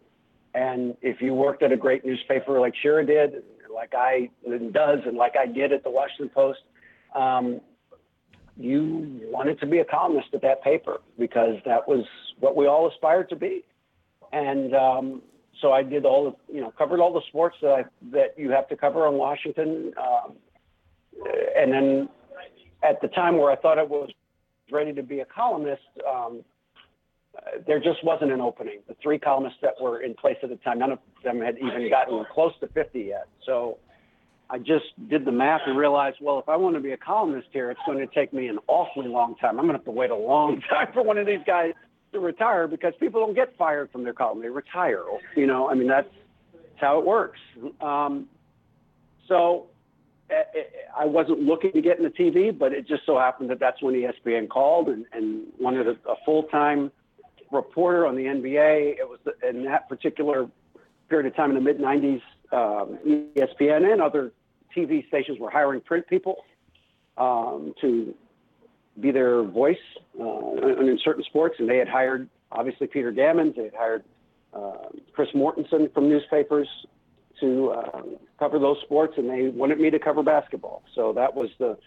And 0.54 0.96
if 1.00 1.22
you 1.22 1.32
worked 1.32 1.62
at 1.62 1.70
a 1.70 1.76
great 1.76 2.04
newspaper 2.04 2.58
like 2.60 2.74
Shira 2.74 3.06
did, 3.06 3.44
like 3.74 3.94
I 3.94 4.30
does 4.72 5.00
and 5.06 5.16
like 5.16 5.34
I 5.36 5.46
did 5.46 5.72
at 5.72 5.82
the 5.84 5.90
Washington 5.90 6.30
Post, 6.30 6.60
um, 7.14 7.60
you 8.56 9.20
wanted 9.24 9.58
to 9.60 9.66
be 9.66 9.78
a 9.78 9.84
columnist 9.84 10.28
at 10.34 10.42
that 10.42 10.62
paper 10.62 11.00
because 11.18 11.56
that 11.64 11.88
was 11.88 12.04
what 12.38 12.56
we 12.56 12.66
all 12.66 12.88
aspired 12.88 13.28
to 13.30 13.36
be. 13.36 13.64
And 14.32 14.74
um, 14.74 15.22
so 15.60 15.72
I 15.72 15.82
did 15.82 16.04
all 16.04 16.30
the, 16.30 16.54
you 16.54 16.60
know, 16.60 16.72
covered 16.76 17.00
all 17.00 17.12
the 17.12 17.22
sports 17.28 17.56
that 17.62 17.70
I, 17.70 17.84
that 18.12 18.34
you 18.36 18.50
have 18.50 18.68
to 18.68 18.76
cover 18.76 19.06
on 19.06 19.14
Washington. 19.14 19.92
Um, 19.98 20.34
and 21.56 21.72
then 21.72 22.08
at 22.82 23.00
the 23.00 23.08
time 23.08 23.38
where 23.38 23.50
I 23.50 23.56
thought 23.56 23.78
I 23.78 23.82
was 23.82 24.10
ready 24.70 24.92
to 24.92 25.02
be 25.02 25.20
a 25.20 25.24
columnist, 25.24 25.82
um, 26.08 26.44
there 27.66 27.78
just 27.78 28.02
wasn't 28.04 28.32
an 28.32 28.40
opening. 28.40 28.80
The 28.88 28.96
three 29.02 29.18
columnists 29.18 29.58
that 29.62 29.74
were 29.80 30.02
in 30.02 30.14
place 30.14 30.36
at 30.42 30.50
the 30.50 30.56
time, 30.56 30.78
none 30.78 30.92
of 30.92 30.98
them 31.24 31.40
had 31.40 31.56
even 31.58 31.88
gotten 31.88 32.24
close 32.32 32.52
to 32.60 32.68
50 32.68 33.00
yet. 33.00 33.28
So 33.46 33.78
I 34.50 34.58
just 34.58 34.86
did 35.08 35.24
the 35.24 35.32
math 35.32 35.62
and 35.66 35.78
realized, 35.78 36.18
well, 36.20 36.38
if 36.38 36.48
I 36.48 36.56
want 36.56 36.74
to 36.74 36.80
be 36.80 36.92
a 36.92 36.96
columnist 36.96 37.48
here, 37.52 37.70
it's 37.70 37.80
going 37.86 37.98
to 37.98 38.06
take 38.12 38.32
me 38.32 38.48
an 38.48 38.58
awfully 38.66 39.06
long 39.06 39.36
time. 39.36 39.58
I'm 39.58 39.66
going 39.66 39.68
to 39.68 39.78
have 39.78 39.84
to 39.84 39.92
wait 39.92 40.10
a 40.10 40.16
long 40.16 40.60
time 40.70 40.88
for 40.92 41.02
one 41.02 41.18
of 41.18 41.26
these 41.26 41.40
guys 41.46 41.72
to 42.12 42.18
retire 42.18 42.66
because 42.66 42.92
people 42.98 43.20
don't 43.20 43.34
get 43.34 43.56
fired 43.56 43.90
from 43.92 44.02
their 44.02 44.12
column; 44.12 44.42
they 44.42 44.48
retire. 44.48 45.04
You 45.36 45.46
know, 45.46 45.70
I 45.70 45.74
mean 45.74 45.86
that's, 45.86 46.08
that's 46.52 46.80
how 46.80 46.98
it 46.98 47.06
works. 47.06 47.38
Um, 47.80 48.28
so 49.28 49.66
eh, 50.30 50.34
eh, 50.34 50.62
I 50.98 51.04
wasn't 51.04 51.42
looking 51.42 51.70
to 51.72 51.80
get 51.80 51.98
in 51.98 52.02
the 52.02 52.10
TV, 52.10 52.56
but 52.56 52.72
it 52.72 52.88
just 52.88 53.06
so 53.06 53.16
happened 53.16 53.50
that 53.50 53.60
that's 53.60 53.80
when 53.80 53.94
ESPN 53.94 54.48
called 54.48 54.88
and, 54.88 55.06
and 55.12 55.44
wanted 55.60 55.86
a, 55.86 55.92
a 56.10 56.16
full 56.24 56.44
time 56.44 56.90
reporter 57.50 58.06
on 58.06 58.16
the 58.16 58.24
NBA. 58.24 58.98
It 58.98 59.08
was 59.08 59.18
in 59.48 59.64
that 59.64 59.88
particular 59.88 60.48
period 61.08 61.26
of 61.26 61.36
time 61.36 61.50
in 61.50 61.56
the 61.56 61.60
mid 61.60 61.78
90s, 61.78 62.22
um, 62.52 62.98
ESPN 63.36 63.92
and 63.92 64.00
other 64.00 64.32
TV 64.76 65.06
stations 65.08 65.38
were 65.38 65.50
hiring 65.50 65.80
print 65.80 66.06
people 66.06 66.44
um, 67.18 67.74
to 67.80 68.14
be 68.98 69.10
their 69.10 69.42
voice 69.42 69.76
uh, 70.20 70.24
in 70.24 70.98
certain 71.04 71.24
sports, 71.24 71.56
and 71.58 71.68
they 71.68 71.78
had 71.78 71.88
hired 71.88 72.28
obviously 72.52 72.86
Peter 72.86 73.12
Gammons, 73.12 73.56
they 73.56 73.64
had 73.64 73.74
hired 73.74 74.04
uh, 74.52 74.88
Chris 75.12 75.28
Mortensen 75.34 75.92
from 75.92 76.08
newspapers 76.08 76.68
to 77.40 77.70
uh, 77.70 78.02
cover 78.38 78.58
those 78.58 78.78
sports, 78.82 79.14
and 79.16 79.30
they 79.30 79.48
wanted 79.48 79.78
me 79.78 79.90
to 79.90 79.98
cover 79.98 80.22
basketball. 80.22 80.82
So 80.94 81.12
that 81.14 81.34
was 81.34 81.50
the 81.58 81.78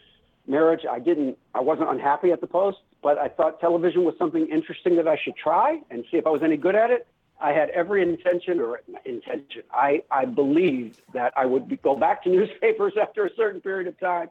marriage. 0.48 0.82
I 0.90 1.00
didn't, 1.00 1.38
I 1.54 1.60
wasn't 1.60 1.90
unhappy 1.90 2.32
at 2.32 2.42
the 2.42 2.48
Post, 2.48 2.80
but 3.04 3.18
I 3.20 3.28
thought 3.28 3.60
television 3.60 4.06
was 4.06 4.16
something 4.18 4.48
interesting 4.48 4.96
that 4.96 5.08
I 5.08 5.18
should 5.24 5.36
try 5.36 5.82
and 5.92 6.06
see 6.10 6.18
if 6.18 6.26
I 6.26 6.30
was 6.30 6.42
any 6.42 6.58
good 6.58 6.76
at 6.76 6.90
it. 6.90 7.06
I 7.42 7.52
had 7.52 7.70
every 7.72 8.02
intention 8.02 8.62
or 8.62 8.82
intention. 9.06 9.64
I, 9.72 10.04
I 10.10 10.24
believed 10.26 11.02
that 11.14 11.34
I 11.36 11.46
would 11.46 11.68
be, 11.68 11.76
go 11.76 11.96
back 11.96 12.24
to 12.24 12.30
newspapers 12.38 12.94
after 13.00 13.26
a 13.26 13.30
certain 13.36 13.60
period 13.60 13.88
of 13.88 14.00
time 14.00 14.30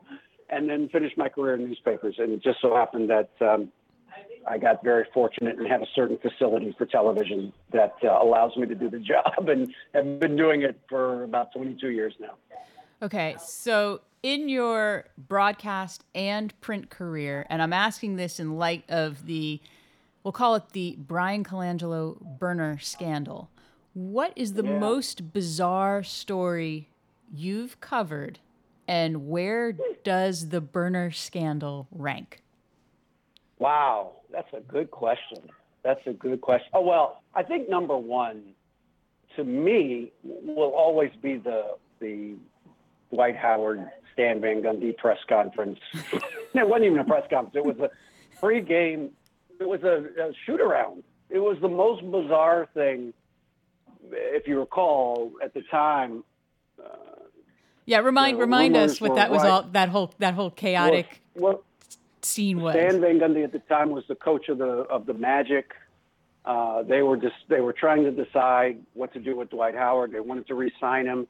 and 0.49 0.69
then 0.69 0.88
finish 0.88 1.12
my 1.17 1.29
career 1.29 1.55
in 1.55 1.69
newspapers. 1.69 2.17
And 2.19 2.33
it 2.33 2.43
just 2.43 2.61
so 2.62 2.75
happened 2.75 3.11
that 3.11 3.31
um, 3.41 3.71
I 4.49 4.59
got 4.59 4.83
very 4.83 5.07
fortunate 5.12 5.59
and 5.59 5.67
have 5.69 5.83
a 5.83 5.87
certain 5.95 6.19
facility 6.19 6.75
for 6.76 6.87
television 6.87 7.52
that 7.73 7.95
uh, 8.02 8.19
allows 8.23 8.57
me 8.57 8.67
to 8.67 8.75
do 8.75 8.88
the 8.88 8.99
job 9.12 9.49
and 9.49 9.75
have 9.95 10.19
been 10.19 10.37
doing 10.37 10.62
it 10.62 10.81
for 10.88 11.25
about 11.25 11.52
22 11.52 11.91
years 11.91 12.14
now. 12.19 12.35
Okay, 13.02 13.37
so 13.41 14.00
in 14.23 14.49
your 14.49 15.07
broadcast 15.19 16.05
and 16.14 16.59
print 16.61 16.91
career, 16.91 17.47
and 17.50 17.61
I'm 17.61 17.73
asking 17.73 18.17
this 18.17 18.38
in 18.38 18.57
light 18.57 18.85
of 18.88 19.26
the, 19.26 19.61
we'll 20.23 20.33
call 20.33 20.55
it 20.55 20.71
the 20.73 20.97
Bryan 20.99 21.45
Colangelo 21.45 22.21
burner 22.38 22.79
scandal. 22.79 23.50
What 23.95 24.33
is 24.37 24.55
the 24.55 24.64
Yeah. 24.64 24.79
most 24.79 25.33
bizarre 25.33 26.02
story 26.02 26.88
you've 27.35 27.81
covered, 27.81 28.38
and 28.87 29.29
where 29.29 29.73
does 30.05 30.49
the 30.50 30.61
burner 30.61 31.11
scandal 31.11 31.88
rank? 31.91 32.43
Wow, 33.59 34.12
that's 34.31 34.52
a 34.52 34.61
good 34.61 34.91
question. 34.91 35.50
That's 35.83 36.05
a 36.07 36.12
good 36.12 36.41
question. 36.41 36.69
Oh 36.75 36.81
well, 36.81 37.23
I 37.35 37.43
think 37.43 37.69
number 37.69 37.97
one, 37.97 38.55
to 39.37 39.45
me, 39.45 40.12
will 40.23 40.71
always 40.75 41.11
be 41.21 41.37
the 41.38 41.76
the 41.99 42.37
Dwight 43.11 43.37
Howard 43.37 43.91
Stan 44.12 44.40
Van 44.40 44.62
Gundy 44.62 44.97
press 44.97 45.19
conference. 45.28 45.78
it 45.95 46.69
wasn't 46.69 46.85
even 46.85 46.99
a 46.99 47.04
press 47.04 47.25
conference. 47.31 47.57
It 47.57 47.64
was 47.64 47.78
a 47.78 47.90
pre-game. 48.40 49.11
It 49.61 49.69
was 49.69 49.83
a, 49.83 50.04
a 50.21 50.33
shoot 50.45 50.61
around. 50.61 51.02
It 51.31 51.38
was 51.38 51.57
the 51.61 51.69
most 51.69 52.02
bizarre 52.11 52.69
thing, 52.75 53.14
if 54.11 54.47
you 54.47 54.59
recall, 54.59 55.33
at 55.42 55.54
the 55.54 55.62
time. 55.71 56.25
Yeah, 57.85 57.99
remind 57.99 58.37
The 58.37 58.42
remind 58.42 58.76
us 58.76 59.00
what 59.00 59.16
that 59.16 59.31
was 59.31 59.42
right. 59.42 59.50
all 59.50 59.62
that 59.73 59.88
whole 59.88 60.12
that 60.19 60.35
whole 60.35 60.50
chaotic 60.50 61.21
Well, 61.35 61.62
scene 62.23 62.61
was. 62.61 62.75
Stan 62.75 63.00
Van 63.00 63.19
Gundy 63.19 63.45
at 63.45 63.52
the 63.52 63.59
time 63.61 63.90
was 63.90 64.04
the 64.09 64.14
coach 64.14 64.49
of 64.49 64.59
the 64.59 64.64
of 64.64 65.07
the 65.07 65.14
Magic. 65.14 65.73
Uh, 66.45 66.83
they 66.83 67.02
were 67.02 67.16
just 67.16 67.35
they 67.49 67.61
were 67.61 67.73
trying 67.73 68.04
to 68.04 68.11
decide 68.11 68.78
what 68.95 69.12
to 69.14 69.21
do 69.21 69.37
with 69.37 69.50
Dwight 69.50 69.75
Howard. 69.75 70.12
They 70.12 70.21
wanted 70.21 70.47
to 70.49 70.54
re-sign 70.54 71.07
him. 71.07 71.26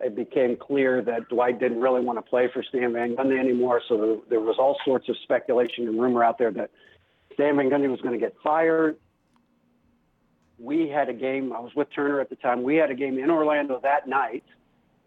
It 0.00 0.16
became 0.16 0.56
clear 0.56 1.02
that 1.02 1.28
Dwight 1.28 1.60
didn't 1.60 1.80
really 1.80 2.00
want 2.00 2.18
to 2.18 2.22
play 2.22 2.48
for 2.52 2.62
Stan 2.62 2.92
Van 2.92 3.14
Gundy 3.14 3.38
anymore. 3.38 3.80
So 3.88 3.96
there, 3.96 4.16
there 4.30 4.40
was 4.40 4.56
all 4.58 4.76
sorts 4.84 5.08
of 5.08 5.16
speculation 5.22 5.86
and 5.86 6.00
rumor 6.00 6.24
out 6.24 6.38
there 6.38 6.50
that 6.52 6.70
Stan 7.34 7.56
Van 7.56 7.70
Gundy 7.70 7.88
was 7.88 8.00
going 8.00 8.14
to 8.14 8.20
get 8.20 8.34
fired. 8.42 8.96
We 10.58 10.88
had 10.88 11.08
a 11.08 11.12
game. 11.12 11.52
I 11.52 11.60
was 11.60 11.72
with 11.76 11.88
Turner 11.94 12.20
at 12.20 12.28
the 12.28 12.36
time. 12.36 12.62
We 12.62 12.76
had 12.76 12.90
a 12.90 12.94
game 12.94 13.18
in 13.18 13.30
Orlando 13.30 13.80
that 13.82 14.08
night. 14.08 14.44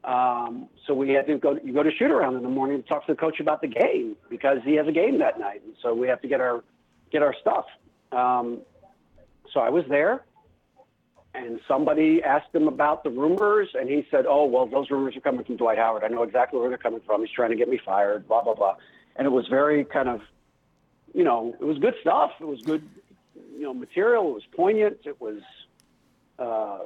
Um, 0.03 0.70
so 0.86 0.94
we 0.94 1.10
had 1.10 1.27
to 1.27 1.38
go. 1.38 1.58
You 1.62 1.74
go 1.74 1.84
to 1.84 1.91
shoot 1.91 2.12
around 2.12 2.38
in 2.38 2.44
the 2.44 2.50
morning 2.50 2.82
to 2.82 2.88
talk 2.88 3.06
to 3.08 3.13
the 3.13 3.17
coach 3.17 3.39
about 3.41 3.62
the 3.62 3.67
game 3.67 4.15
because 4.29 4.60
he 4.63 4.75
has 4.75 4.88
a 4.88 4.91
game 4.91 5.20
that 5.20 5.38
night, 5.38 5.62
and 5.65 5.75
so 5.82 5.94
we 5.94 6.08
have 6.08 6.22
to 6.22 6.29
get 6.29 6.39
our 6.39 6.63
get 7.12 7.24
our 7.24 7.36
stuff. 7.41 7.65
Um, 8.13 8.62
so 9.53 9.60
I 9.60 9.70
was 9.70 9.84
there, 9.89 10.24
and 11.38 11.60
somebody 11.67 12.22
asked 12.24 12.53
him 12.53 12.67
about 12.67 13.03
the 13.03 13.10
rumors, 13.10 13.70
and 13.74 13.89
he 13.89 14.06
said, 14.10 14.25
"Oh, 14.27 14.46
well, 14.46 14.65
those 14.65 14.89
rumors 14.89 15.15
are 15.15 15.22
coming 15.22 15.46
from 15.46 15.58
Dwight 15.58 15.77
Howard. 15.77 16.03
I 16.03 16.08
know 16.08 16.24
exactly 16.24 16.60
where 16.60 16.70
they're 16.70 16.77
coming 16.77 17.01
from. 17.06 17.22
He's 17.22 17.32
trying 17.32 17.51
to 17.51 17.56
get 17.56 17.70
me 17.70 17.79
fired." 17.84 18.27
Blah 18.27 18.44
blah 18.44 18.56
blah, 18.56 18.75
and 19.15 19.27
it 19.27 19.29
was 19.29 19.48
very 19.48 19.86
kind 19.86 20.10
of, 20.10 20.22
you 21.13 21.24
know, 21.24 21.56
it 21.60 21.63
was 21.63 21.77
good 21.77 21.94
stuff. 22.01 22.32
It 22.39 22.48
was 22.48 22.62
good, 22.62 22.84
you 23.56 23.63
know, 23.63 23.74
material. 23.74 24.29
It 24.29 24.34
was 24.34 24.44
poignant. 24.56 25.00
It 25.06 25.22
was 25.22 25.41
uh, 26.39 26.79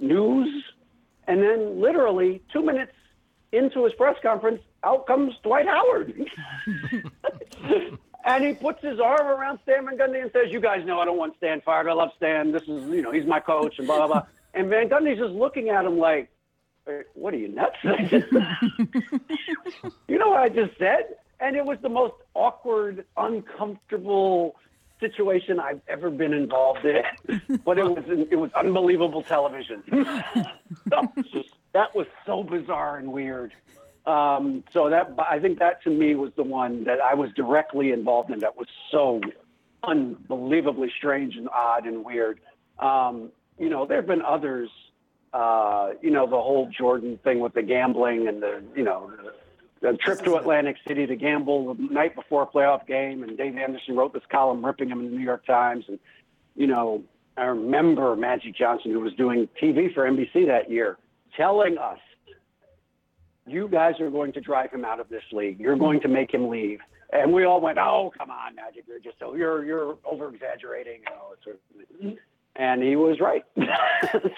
news. 0.00 0.64
And 1.26 1.42
then, 1.42 1.80
literally 1.80 2.40
two 2.50 2.64
minutes 2.64 2.92
into 3.52 3.84
his 3.84 3.92
press 3.94 4.16
conference, 4.22 4.62
out 4.82 5.06
comes 5.06 5.34
Dwight 5.42 5.66
Howard. 5.66 6.14
and 8.28 8.44
he 8.44 8.52
puts 8.54 8.82
his 8.82 9.00
arm 9.00 9.26
around 9.26 9.58
Stan 9.62 9.84
Van 9.86 9.96
Gundy 9.96 10.20
and 10.22 10.30
says, 10.32 10.52
You 10.52 10.60
guys 10.60 10.84
know 10.86 11.00
I 11.00 11.04
don't 11.06 11.16
want 11.16 11.36
Stan 11.38 11.60
fired. 11.62 11.88
I 11.88 11.92
love 11.94 12.10
Stan. 12.16 12.52
This 12.52 12.62
is, 12.62 12.88
you 12.88 13.02
know, 13.02 13.10
he's 13.10 13.26
my 13.26 13.40
coach, 13.40 13.78
and 13.78 13.86
blah, 13.86 13.96
blah, 13.96 14.06
blah. 14.06 14.22
And 14.54 14.68
Van 14.70 14.88
Gundy's 14.88 15.18
just 15.18 15.34
looking 15.34 15.68
at 15.68 15.84
him 15.84 15.98
like, 15.98 16.30
"Eh, 16.88 17.02
What 17.14 17.34
are 17.34 17.36
you 17.36 17.48
nuts? 17.48 17.76
you 20.08 20.18
know 20.18 20.30
what 20.30 20.40
I 20.40 20.48
just 20.48 20.76
said? 20.78 21.16
And 21.38 21.54
it 21.54 21.64
was 21.64 21.78
the 21.82 21.88
most 21.88 22.14
awkward, 22.34 23.04
uncomfortable 23.16 24.56
situation 24.98 25.60
I've 25.60 25.80
ever 25.86 26.10
been 26.10 26.32
involved 26.32 26.84
in. 26.84 27.02
But 27.64 27.78
it 27.78 27.84
was 27.84 28.04
it 28.30 28.36
was 28.36 28.50
unbelievable 28.54 29.22
television. 29.22 29.82
that 30.90 31.94
was 31.94 32.06
so 32.26 32.42
bizarre 32.42 32.96
and 32.96 33.12
weird. 33.12 33.52
Um, 34.08 34.64
so 34.72 34.88
that 34.88 35.12
I 35.18 35.38
think 35.38 35.58
that 35.58 35.82
to 35.82 35.90
me 35.90 36.14
was 36.14 36.32
the 36.34 36.42
one 36.42 36.84
that 36.84 36.98
I 36.98 37.12
was 37.12 37.30
directly 37.36 37.92
involved 37.92 38.30
in. 38.30 38.38
That 38.38 38.56
was 38.56 38.66
so 38.90 39.20
unbelievably 39.82 40.92
strange 40.96 41.36
and 41.36 41.46
odd 41.50 41.84
and 41.84 42.02
weird. 42.06 42.40
Um, 42.78 43.30
you 43.58 43.68
know, 43.68 43.84
there 43.84 43.98
have 43.98 44.06
been 44.06 44.22
others. 44.22 44.70
Uh, 45.34 45.90
you 46.00 46.10
know, 46.10 46.26
the 46.26 46.40
whole 46.40 46.70
Jordan 46.70 47.18
thing 47.22 47.40
with 47.40 47.52
the 47.52 47.60
gambling 47.60 48.28
and 48.28 48.42
the 48.42 48.62
you 48.74 48.82
know 48.82 49.12
the, 49.82 49.92
trip 49.98 50.22
to 50.24 50.36
Atlantic 50.36 50.76
City 50.86 51.06
to 51.06 51.14
gamble 51.14 51.74
the 51.74 51.82
night 51.82 52.14
before 52.14 52.44
a 52.44 52.46
playoff 52.46 52.86
game, 52.86 53.22
and 53.22 53.36
Dave 53.36 53.58
Anderson 53.58 53.94
wrote 53.94 54.14
this 54.14 54.22
column 54.30 54.64
ripping 54.64 54.88
him 54.88 55.00
in 55.00 55.10
the 55.10 55.16
New 55.18 55.22
York 55.22 55.44
Times, 55.44 55.84
and 55.86 55.98
you 56.56 56.66
know, 56.66 57.02
I 57.36 57.44
remember 57.44 58.16
Magic 58.16 58.56
Johnson, 58.56 58.92
who 58.92 59.00
was 59.00 59.12
doing 59.12 59.50
TV 59.62 59.92
for 59.92 60.10
NBC 60.10 60.46
that 60.46 60.70
year, 60.70 60.96
telling 61.36 61.76
us, 61.76 61.98
"You 63.50 63.68
guys 63.68 63.94
are 64.00 64.10
going 64.10 64.32
to 64.32 64.40
drive 64.40 64.70
him 64.70 64.84
out 64.84 65.00
of 65.00 65.08
this 65.08 65.22
league. 65.32 65.58
You're 65.60 65.76
going 65.76 66.00
to 66.00 66.08
make 66.08 66.32
him 66.32 66.48
leave." 66.48 66.80
And 67.12 67.32
we 67.32 67.44
all 67.44 67.60
went, 67.60 67.78
"Oh, 67.78 68.12
come 68.16 68.30
on, 68.30 68.54
Magic! 68.54 68.84
You're 68.86 69.00
just 69.00 69.18
so 69.18 69.34
you're 69.34 69.64
you're 69.64 69.96
over 70.04 70.28
exaggerating." 70.28 71.00
And, 71.06 71.14
all 71.16 71.30
that 71.30 71.42
sort 71.44 71.56
of 71.56 72.00
thing. 72.00 72.18
and 72.56 72.82
he 72.82 72.96
was 72.96 73.18
right. 73.20 73.44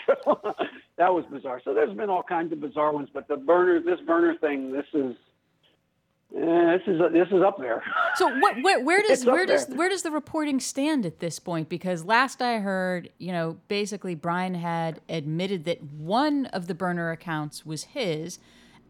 so, 0.07 0.55
that 0.97 1.13
was 1.13 1.25
bizarre. 1.33 1.61
So 1.65 1.75
there's 1.75 1.97
been 1.97 2.11
all 2.11 2.23
kinds 2.23 2.53
of 2.53 2.61
bizarre 2.61 2.93
ones, 2.93 3.09
but 3.13 3.27
the 3.29 3.37
burner, 3.37 3.81
this 3.81 4.01
burner 4.07 4.37
thing, 4.39 4.73
this 4.73 4.87
is. 4.95 5.17
eh, 6.37 6.77
this 6.77 6.83
is 6.87 7.01
this 7.13 7.29
is 7.29 7.43
up 7.43 7.59
there. 7.59 7.83
So 8.17 8.29
what, 8.39 8.63
where, 8.63 8.85
where 8.85 9.03
does 9.09 9.25
where 9.27 9.47
does 9.47 9.67
there. 9.67 9.77
where 9.77 9.89
does 9.89 10.03
the 10.03 10.11
reporting 10.11 10.61
stand 10.61 11.05
at 11.07 11.19
this 11.21 11.39
point? 11.41 11.69
Because 11.69 12.05
last 12.05 12.41
I 12.43 12.59
heard, 12.59 13.11
you 13.19 13.33
know, 13.33 13.57
basically 13.69 14.15
Bryan 14.15 14.55
had 14.55 15.01
admitted 15.09 15.65
that 15.65 15.83
one 15.83 16.47
of 16.47 16.67
the 16.69 16.75
burner 16.75 17.11
accounts 17.11 17.67
was 17.67 17.85
his, 17.85 18.39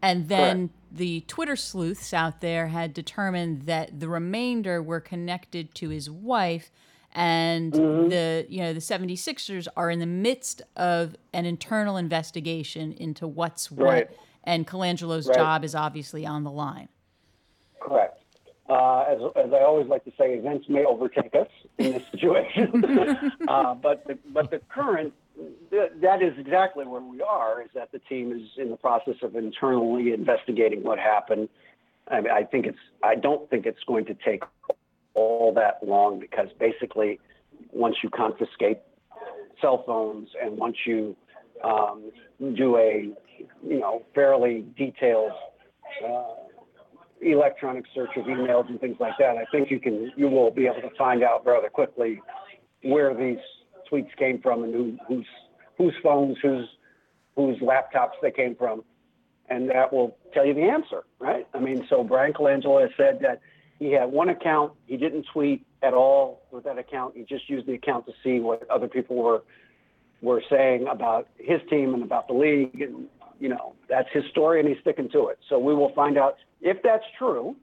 and 0.01 0.27
then 0.29 0.69
the 0.91 1.21
Twitter 1.21 1.55
sleuths 1.55 2.13
out 2.13 2.41
there 2.41 2.67
had 2.67 2.93
determined 2.93 3.63
that 3.63 3.99
the 3.99 4.07
remainder 4.09 4.81
were 4.81 4.99
connected 4.99 5.73
to 5.75 5.89
his 5.89 6.09
wife. 6.09 6.71
And 7.13 7.73
Mm-hmm. 7.73 8.09
the 8.09 8.45
you 8.47 8.61
know 8.61 8.71
the 8.73 8.79
76ers 8.79 9.67
are 9.75 9.89
in 9.89 9.99
the 9.99 10.05
midst 10.05 10.61
of 10.77 11.15
an 11.33 11.45
internal 11.45 11.97
investigation 11.97 12.93
into 12.93 13.27
what's 13.27 13.69
what, 13.69 14.11
and 14.45 14.65
Colangelo's 14.65 15.27
Right. 15.27 15.37
job 15.37 15.63
is 15.65 15.75
obviously 15.75 16.25
on 16.25 16.43
the 16.45 16.51
line. 16.51 16.87
Correct. 17.81 18.17
Uh, 18.69 19.01
as, 19.09 19.19
as 19.35 19.51
I 19.51 19.63
always 19.63 19.87
like 19.87 20.05
to 20.05 20.11
say, 20.17 20.35
events 20.35 20.69
may 20.69 20.85
overtake 20.85 21.35
us 21.35 21.49
in 21.77 21.91
this 21.91 22.03
situation. 22.11 22.81
uh, 23.49 23.75
but 23.75 24.07
the, 24.07 24.17
but 24.33 24.49
the 24.49 24.61
current 24.69 25.13
th- 25.69 25.91
that 26.01 26.21
is 26.21 26.33
exactly 26.37 26.85
where 26.85 27.01
we 27.01 27.21
are. 27.21 27.61
Is 27.61 27.69
that 27.75 27.91
the 27.91 27.99
team 27.99 28.31
is 28.31 28.47
in 28.57 28.69
the 28.69 28.77
process 28.77 29.15
of 29.21 29.35
internally 29.35 30.13
investigating 30.13 30.83
what 30.83 30.99
happened. 30.99 31.49
I, 32.09 32.21
mean, 32.21 32.31
I 32.31 32.43
think 32.43 32.65
it's. 32.65 32.77
I 33.03 33.15
don't 33.15 33.49
think 33.49 33.65
it's 33.65 33.83
going 33.87 34.05
to 34.05 34.15
take 34.25 34.43
all 35.13 35.53
that 35.53 35.85
long 35.85 36.19
because 36.19 36.47
basically, 36.59 37.19
once 37.71 37.97
you 38.03 38.09
confiscate 38.09 38.79
cell 39.61 39.83
phones 39.85 40.29
and 40.41 40.57
once 40.57 40.77
you 40.85 41.15
um, 41.63 42.11
do 42.55 42.77
a 42.77 43.09
you 43.67 43.79
know 43.79 44.03
fairly 44.13 44.65
detailed 44.77 45.31
uh, 46.07 46.23
electronic 47.21 47.85
search 47.93 48.09
of 48.17 48.25
emails 48.25 48.67
and 48.69 48.79
things 48.79 48.97
like 48.99 49.13
that, 49.19 49.37
I 49.37 49.45
think 49.51 49.69
you 49.69 49.79
can 49.79 50.11
you 50.15 50.27
will 50.27 50.51
be 50.51 50.65
able 50.65 50.87
to 50.87 50.95
find 50.97 51.23
out 51.23 51.45
rather 51.45 51.69
quickly 51.69 52.21
where 52.83 53.13
these 53.13 53.37
tweets 53.91 54.15
came 54.17 54.39
from 54.41 54.63
and 54.63 54.73
who, 54.73 54.97
whose 55.07 55.27
whose 55.77 55.93
phones, 56.03 56.37
whose 56.41 56.67
whose 57.35 57.57
laptops 57.59 58.13
they 58.21 58.31
came 58.31 58.55
from, 58.55 58.83
and 59.49 59.69
that 59.69 59.91
will 59.91 60.17
tell 60.33 60.45
you 60.45 60.53
the 60.53 60.61
answer, 60.61 61.03
right? 61.19 61.47
I 61.53 61.59
mean, 61.59 61.85
so 61.89 62.03
Bryan 62.03 62.33
Colangelo 62.33 62.81
has 62.81 62.91
said 62.97 63.19
that 63.21 63.41
he 63.79 63.91
had 63.91 64.11
one 64.11 64.29
account, 64.29 64.73
he 64.85 64.97
didn't 64.97 65.25
tweet 65.33 65.65
at 65.81 65.93
all 65.93 66.43
with 66.51 66.63
that 66.65 66.77
account. 66.77 67.15
He 67.17 67.23
just 67.23 67.49
used 67.49 67.67
the 67.67 67.73
account 67.73 68.05
to 68.05 68.13
see 68.23 68.39
what 68.39 68.69
other 68.69 68.87
people 68.87 69.15
were 69.15 69.43
were 70.21 70.43
saying 70.51 70.85
about 70.87 71.27
his 71.37 71.59
team 71.67 71.95
and 71.95 72.03
about 72.03 72.27
the 72.27 72.33
league, 72.33 72.79
and 72.79 73.07
you 73.39 73.49
know 73.49 73.73
that's 73.89 74.09
his 74.13 74.23
story, 74.29 74.59
and 74.59 74.69
he's 74.69 74.77
sticking 74.81 75.09
to 75.09 75.27
it. 75.27 75.39
So 75.49 75.57
we 75.57 75.73
will 75.73 75.93
find 75.93 76.17
out 76.17 76.37
if 76.61 76.77
that's 76.83 77.05
true. 77.17 77.55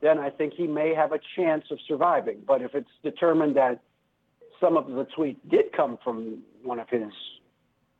Then 0.00 0.18
I 0.18 0.30
think 0.30 0.54
he 0.54 0.68
may 0.68 0.94
have 0.94 1.10
a 1.10 1.18
chance 1.34 1.64
of 1.72 1.78
surviving. 1.88 2.42
But 2.46 2.62
if 2.62 2.72
it's 2.76 2.90
determined 3.02 3.56
that 3.56 3.80
some 4.60 4.76
of 4.76 4.88
the 4.88 5.04
tweet 5.04 5.48
did 5.48 5.72
come 5.72 5.98
from 6.02 6.42
one 6.62 6.78
of 6.78 6.88
his, 6.88 7.12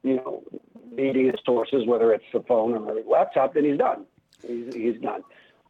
you 0.03 0.17
know, 0.17 0.43
media 0.91 1.33
sources, 1.45 1.87
whether 1.87 2.13
it's 2.13 2.25
the 2.33 2.41
phone 2.41 2.75
or 2.75 2.95
the 2.95 3.09
laptop, 3.09 3.55
then 3.55 3.65
he's 3.65 3.79
done. 3.79 4.05
He's, 4.47 4.75
he's 4.75 5.01
done. 5.01 5.23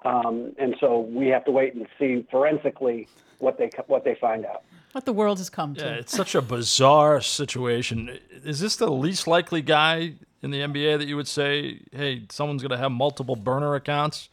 Um, 0.04 0.54
and 0.58 0.76
so 0.80 1.00
we 1.00 1.28
have 1.28 1.44
to 1.46 1.50
wait 1.50 1.74
and 1.74 1.86
see 1.98 2.26
forensically 2.30 3.08
what 3.38 3.58
they 3.58 3.70
what 3.86 4.04
they 4.04 4.16
find 4.20 4.46
out. 4.46 4.62
What 4.92 5.04
the 5.04 5.12
world 5.12 5.38
has 5.38 5.50
come 5.50 5.74
to. 5.74 5.84
Yeah, 5.84 5.94
it's 5.94 6.16
such 6.16 6.34
a 6.34 6.42
bizarre 6.42 7.20
situation. 7.20 8.18
Is 8.44 8.60
this 8.60 8.76
the 8.76 8.90
least 8.90 9.26
likely 9.26 9.60
guy 9.60 10.14
in 10.42 10.50
the 10.50 10.60
NBA 10.60 10.98
that 10.98 11.08
you 11.08 11.16
would 11.16 11.28
say, 11.28 11.82
hey, 11.92 12.24
someone's 12.30 12.62
going 12.62 12.70
to 12.70 12.78
have 12.78 12.92
multiple 12.92 13.36
burner 13.36 13.74
accounts? 13.74 14.28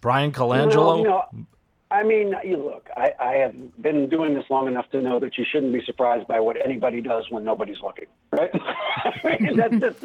Bryan 0.00 0.32
Colangelo? 0.32 0.76
Well, 0.76 0.98
you 0.98 1.04
know, 1.04 1.46
I 1.90 2.04
mean, 2.04 2.34
you 2.44 2.56
look, 2.56 2.88
I, 2.96 3.12
I 3.18 3.32
have 3.38 3.82
been 3.82 4.08
doing 4.08 4.34
this 4.34 4.44
long 4.48 4.68
enough 4.68 4.88
to 4.90 5.02
know 5.02 5.18
that 5.18 5.36
you 5.36 5.44
shouldn't 5.50 5.72
be 5.72 5.82
surprised 5.84 6.28
by 6.28 6.38
what 6.38 6.56
anybody 6.64 7.00
does 7.00 7.28
when 7.30 7.44
nobody's 7.44 7.80
looking, 7.82 8.06
right? 8.32 8.50
I 8.54 9.36
mean, 9.40 9.56
that's 9.56 9.76
just, 9.76 10.00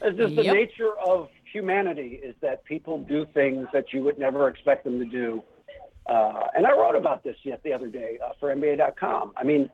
that's 0.00 0.16
just 0.16 0.36
the 0.36 0.44
nature 0.44 0.98
of 0.98 1.28
humanity 1.52 2.20
is 2.22 2.34
that 2.40 2.64
people 2.64 2.98
do 3.02 3.26
things 3.34 3.68
that 3.74 3.92
you 3.92 4.02
would 4.02 4.18
never 4.18 4.48
expect 4.48 4.84
them 4.84 4.98
to 4.98 5.04
do. 5.04 5.42
Uh, 6.06 6.46
and 6.56 6.66
I 6.66 6.72
wrote 6.72 6.96
about 6.96 7.22
this 7.22 7.36
yet 7.42 7.62
the 7.62 7.72
other 7.72 7.88
day 7.88 8.18
uh, 8.24 8.32
for 8.40 8.54
NBA.com. 8.54 9.32
I 9.36 9.44
mean, 9.44 9.68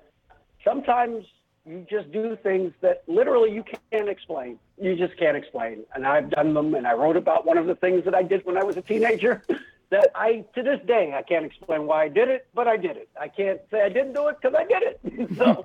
sometimes 0.65 1.27
you 1.65 1.87
just 1.89 2.11
do 2.11 2.37
things 2.43 2.73
that 2.81 3.05
literally 3.07 3.53
you 3.53 3.65
can't 3.93 4.09
explain. 4.09 4.59
You 4.81 4.97
just 4.97 5.17
can't 5.17 5.37
explain. 5.37 5.85
And 5.95 6.07
I've 6.07 6.31
done 6.31 6.55
them, 6.55 6.75
and 6.75 6.89
I 6.89 6.95
wrote 6.95 7.17
about 7.17 7.47
one 7.47 7.57
of 7.57 7.67
the 7.67 7.77
things 7.77 8.05
that 8.05 8.17
I 8.17 8.25
did 8.25 8.45
when 8.45 8.57
I 8.57 8.65
was 8.65 8.77
a 8.77 8.83
teenager. 8.83 9.43
That 9.93 10.11
I, 10.15 10.43
to 10.55 10.63
this 10.63 10.81
day, 10.87 11.13
I 11.15 11.21
can't 11.21 11.45
explain 11.45 11.87
why 11.87 12.05
I 12.05 12.09
did 12.09 12.29
it, 12.29 12.47
but 12.55 12.67
I 12.67 12.79
did 12.79 12.97
it. 12.97 13.11
I 13.21 13.29
can't 13.29 13.61
say 13.71 13.83
I 13.83 13.91
didn't 13.91 14.15
do 14.15 14.29
it 14.29 14.39
because 14.41 14.57
I 14.59 14.65
did 14.65 14.83
it. 14.83 15.37
so 15.37 15.63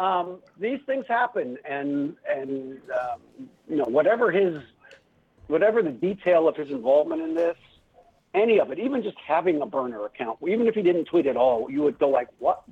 um, 0.00 0.38
these 0.56 0.78
things 0.86 1.06
happen, 1.08 1.58
and 1.68 2.14
and 2.24 2.78
um, 2.92 3.48
you 3.68 3.74
know 3.74 3.86
whatever 3.86 4.30
his, 4.30 4.62
whatever 5.48 5.82
the 5.82 5.90
detail 5.90 6.46
of 6.46 6.54
his 6.54 6.70
involvement 6.70 7.20
in 7.20 7.34
this, 7.34 7.56
any 8.32 8.60
of 8.60 8.70
it, 8.70 8.78
even 8.78 9.02
just 9.02 9.16
having 9.18 9.60
a 9.60 9.66
burner 9.66 10.04
account, 10.04 10.38
even 10.46 10.68
if 10.68 10.76
he 10.76 10.82
didn't 10.82 11.06
tweet 11.06 11.26
at 11.26 11.36
all, 11.36 11.68
you 11.68 11.82
would 11.82 11.98
go 11.98 12.08
like, 12.08 12.28
what? 12.38 12.62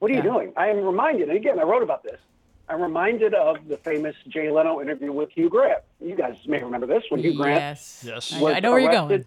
What 0.00 0.10
are 0.10 0.14
you 0.14 0.22
doing? 0.22 0.52
I 0.54 0.68
am 0.68 0.84
reminded, 0.84 1.30
and 1.30 1.38
again, 1.38 1.58
I 1.58 1.62
wrote 1.62 1.82
about 1.82 2.02
this. 2.02 2.20
I'm 2.68 2.82
reminded 2.82 3.32
of 3.32 3.68
the 3.68 3.78
famous 3.78 4.14
Jay 4.28 4.50
Leno 4.50 4.82
interview 4.82 5.12
with 5.12 5.30
Hugh 5.30 5.48
Grant. 5.48 5.82
You 5.98 6.14
guys 6.14 6.36
may 6.46 6.62
remember 6.62 6.86
this 6.86 7.04
when 7.08 7.22
Hugh 7.22 7.34
Grant 7.34 7.58
Yes. 7.58 8.04
Yes. 8.06 8.32
I, 8.34 8.56
I 8.56 8.60
know 8.60 8.72
where 8.72 8.80
you're 8.80 8.92
going. 8.92 9.24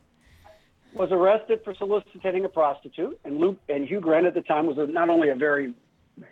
Was 0.99 1.13
arrested 1.13 1.61
for 1.63 1.73
soliciting 1.75 2.43
a 2.43 2.49
prostitute, 2.49 3.17
and 3.23 3.37
Luke 3.37 3.57
and 3.69 3.87
Hugh 3.87 4.01
Grant 4.01 4.25
at 4.25 4.33
the 4.33 4.41
time 4.41 4.65
was 4.65 4.77
a, 4.77 4.85
not 4.85 5.07
only 5.07 5.29
a 5.29 5.35
very, 5.35 5.73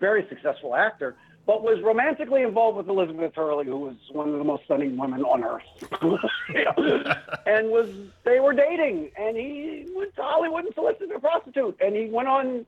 very 0.02 0.28
successful 0.28 0.76
actor, 0.76 1.16
but 1.46 1.64
was 1.64 1.82
romantically 1.82 2.44
involved 2.44 2.76
with 2.76 2.90
Elizabeth 2.90 3.32
Hurley, 3.34 3.64
who 3.64 3.78
was 3.78 3.96
one 4.12 4.28
of 4.28 4.38
the 4.38 4.44
most 4.44 4.66
stunning 4.66 4.98
women 4.98 5.24
on 5.24 5.42
earth, 5.46 5.64
and 7.46 7.70
was 7.70 7.90
they 8.26 8.42
were 8.42 8.52
dating, 8.52 9.10
and 9.18 9.38
he 9.38 9.88
went 9.96 10.14
to 10.18 10.22
Hollywood 10.22 10.66
and 10.66 10.74
solicited 10.76 11.12
a 11.16 11.20
prostitute, 11.20 11.78
and 11.80 11.96
he 11.96 12.08
went 12.08 12.28
on. 12.28 12.66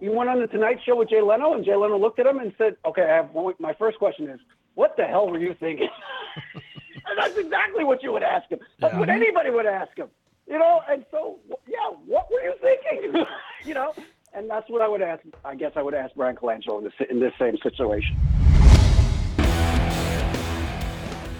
He 0.00 0.10
went 0.10 0.28
on 0.28 0.40
the 0.40 0.46
Tonight 0.46 0.80
Show 0.84 0.94
with 0.94 1.08
Jay 1.08 1.22
Leno, 1.22 1.54
and 1.54 1.64
Jay 1.64 1.74
Leno 1.74 1.98
looked 1.98 2.18
at 2.18 2.26
him 2.26 2.38
and 2.38 2.52
said, 2.58 2.76
"Okay, 2.84 3.02
I 3.02 3.16
have 3.16 3.30
one, 3.30 3.54
my 3.58 3.72
first 3.72 3.96
question 3.98 4.28
is, 4.28 4.40
what 4.74 4.94
the 4.98 5.04
hell 5.04 5.26
were 5.26 5.38
you 5.38 5.56
thinking?" 5.58 5.88
and 6.54 7.16
that's 7.16 7.38
exactly 7.38 7.82
what 7.82 8.02
you 8.02 8.12
would 8.12 8.22
ask 8.22 8.50
him. 8.50 8.58
That's 8.78 8.94
what 8.94 9.08
anybody 9.08 9.48
would 9.48 9.64
ask 9.64 9.96
him. 9.96 10.10
You 10.48 10.58
know, 10.58 10.80
and 10.88 11.04
so 11.10 11.38
yeah, 11.66 11.76
what 12.06 12.30
were 12.30 12.40
you 12.40 12.54
thinking? 12.62 13.22
you 13.64 13.74
know, 13.74 13.92
and 14.32 14.48
that's 14.48 14.68
what 14.70 14.80
I 14.80 14.88
would 14.88 15.02
ask. 15.02 15.22
I 15.44 15.54
guess 15.54 15.72
I 15.76 15.82
would 15.82 15.94
ask 15.94 16.14
Bryan 16.14 16.36
Colangelo 16.36 16.78
in 16.78 16.84
this 16.84 16.94
in 17.10 17.20
this 17.20 17.32
same 17.38 17.58
situation. 17.62 18.16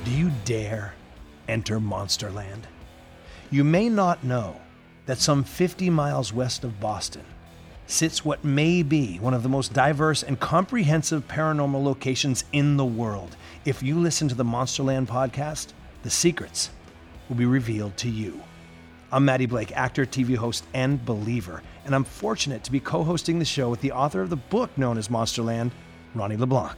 Do 0.04 0.10
you 0.10 0.30
dare 0.44 0.94
enter 1.48 1.78
Monsterland? 1.80 2.64
You 3.50 3.64
may 3.64 3.88
not 3.88 4.24
know 4.24 4.60
that 5.06 5.18
some 5.18 5.42
50 5.42 5.88
miles 5.88 6.34
west 6.34 6.64
of 6.64 6.78
Boston 6.78 7.24
sits 7.86 8.26
what 8.26 8.44
may 8.44 8.82
be 8.82 9.16
one 9.20 9.32
of 9.32 9.42
the 9.42 9.48
most 9.48 9.72
diverse 9.72 10.22
and 10.22 10.38
comprehensive 10.38 11.26
paranormal 11.28 11.82
locations 11.82 12.44
in 12.52 12.76
the 12.76 12.84
world. 12.84 13.36
If 13.64 13.82
you 13.82 13.98
listen 13.98 14.28
to 14.28 14.34
the 14.34 14.44
Monsterland 14.44 15.06
podcast, 15.06 15.72
the 16.02 16.10
secrets 16.10 16.68
will 17.30 17.36
be 17.36 17.46
revealed 17.46 17.96
to 17.98 18.10
you. 18.10 18.42
I'm 19.10 19.24
Maddie 19.24 19.46
Blake, 19.46 19.74
actor, 19.74 20.04
TV 20.04 20.36
host, 20.36 20.66
and 20.74 21.02
believer, 21.02 21.62
and 21.86 21.94
I'm 21.94 22.04
fortunate 22.04 22.62
to 22.64 22.70
be 22.70 22.78
co 22.78 23.02
hosting 23.02 23.38
the 23.38 23.44
show 23.46 23.70
with 23.70 23.80
the 23.80 23.92
author 23.92 24.20
of 24.20 24.28
the 24.28 24.36
book 24.36 24.76
known 24.76 24.98
as 24.98 25.08
Monsterland, 25.08 25.70
Ronnie 26.14 26.36
LeBlanc. 26.36 26.76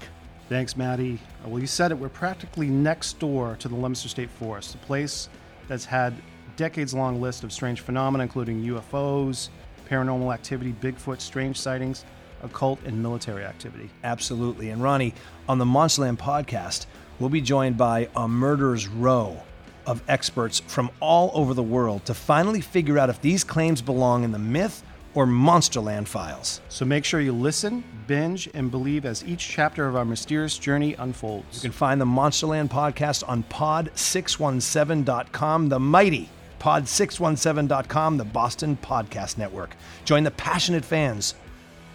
Thanks, 0.48 0.76
Maddie. 0.76 1.18
Well, 1.44 1.58
you 1.58 1.66
said 1.66 1.90
it. 1.90 1.98
We're 1.98 2.08
practically 2.08 2.68
next 2.68 3.18
door 3.18 3.56
to 3.58 3.66
the 3.66 3.74
Leominster 3.74 4.08
State 4.08 4.30
Forest, 4.30 4.76
a 4.76 4.78
place 4.78 5.28
that's 5.66 5.84
had 5.84 6.14
decades-long 6.54 7.20
list 7.20 7.42
of 7.42 7.52
strange 7.52 7.80
phenomena, 7.80 8.22
including 8.22 8.62
UFOs, 8.62 9.48
paranormal 9.88 10.32
activity, 10.32 10.72
Bigfoot, 10.80 11.20
strange 11.20 11.60
sightings, 11.60 12.04
occult, 12.44 12.78
and 12.84 13.02
military 13.02 13.44
activity. 13.44 13.90
Absolutely. 14.04 14.70
And 14.70 14.80
Ronnie, 14.80 15.14
on 15.48 15.58
the 15.58 15.64
Monsterland 15.64 16.18
podcast, 16.18 16.86
we'll 17.18 17.28
be 17.28 17.40
joined 17.40 17.76
by 17.76 18.08
a 18.14 18.28
murderer's 18.28 18.86
row 18.86 19.42
of 19.90 20.02
experts 20.08 20.60
from 20.60 20.90
all 21.00 21.30
over 21.34 21.52
the 21.52 21.62
world 21.62 22.06
to 22.06 22.14
finally 22.14 22.60
figure 22.60 22.98
out 22.98 23.10
if 23.10 23.20
these 23.20 23.44
claims 23.44 23.82
belong 23.82 24.24
in 24.24 24.32
the 24.32 24.38
myth 24.38 24.82
or 25.14 25.26
Monsterland 25.26 26.06
files. 26.06 26.60
So 26.68 26.84
make 26.84 27.04
sure 27.04 27.20
you 27.20 27.32
listen, 27.32 27.82
binge, 28.06 28.48
and 28.54 28.70
believe 28.70 29.04
as 29.04 29.24
each 29.24 29.48
chapter 29.48 29.88
of 29.88 29.96
our 29.96 30.04
mysterious 30.04 30.56
journey 30.56 30.94
unfolds. 30.94 31.56
You 31.56 31.62
can 31.62 31.72
find 31.72 32.00
the 32.00 32.06
Monsterland 32.06 32.68
podcast 32.68 33.28
on 33.28 33.42
pod617.com, 33.44 35.68
the 35.68 35.80
mighty 35.80 36.28
pod617.com, 36.60 38.18
the 38.18 38.24
Boston 38.24 38.78
Podcast 38.80 39.36
Network. 39.38 39.74
Join 40.04 40.22
the 40.22 40.30
passionate 40.30 40.84
fans 40.84 41.34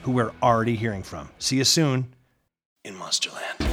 who 0.03 0.11
we're 0.11 0.33
already 0.43 0.75
hearing 0.75 1.03
from. 1.03 1.29
See 1.39 1.55
you 1.57 1.63
soon 1.63 2.13
in 2.83 2.95
Monsterland. 2.95 3.64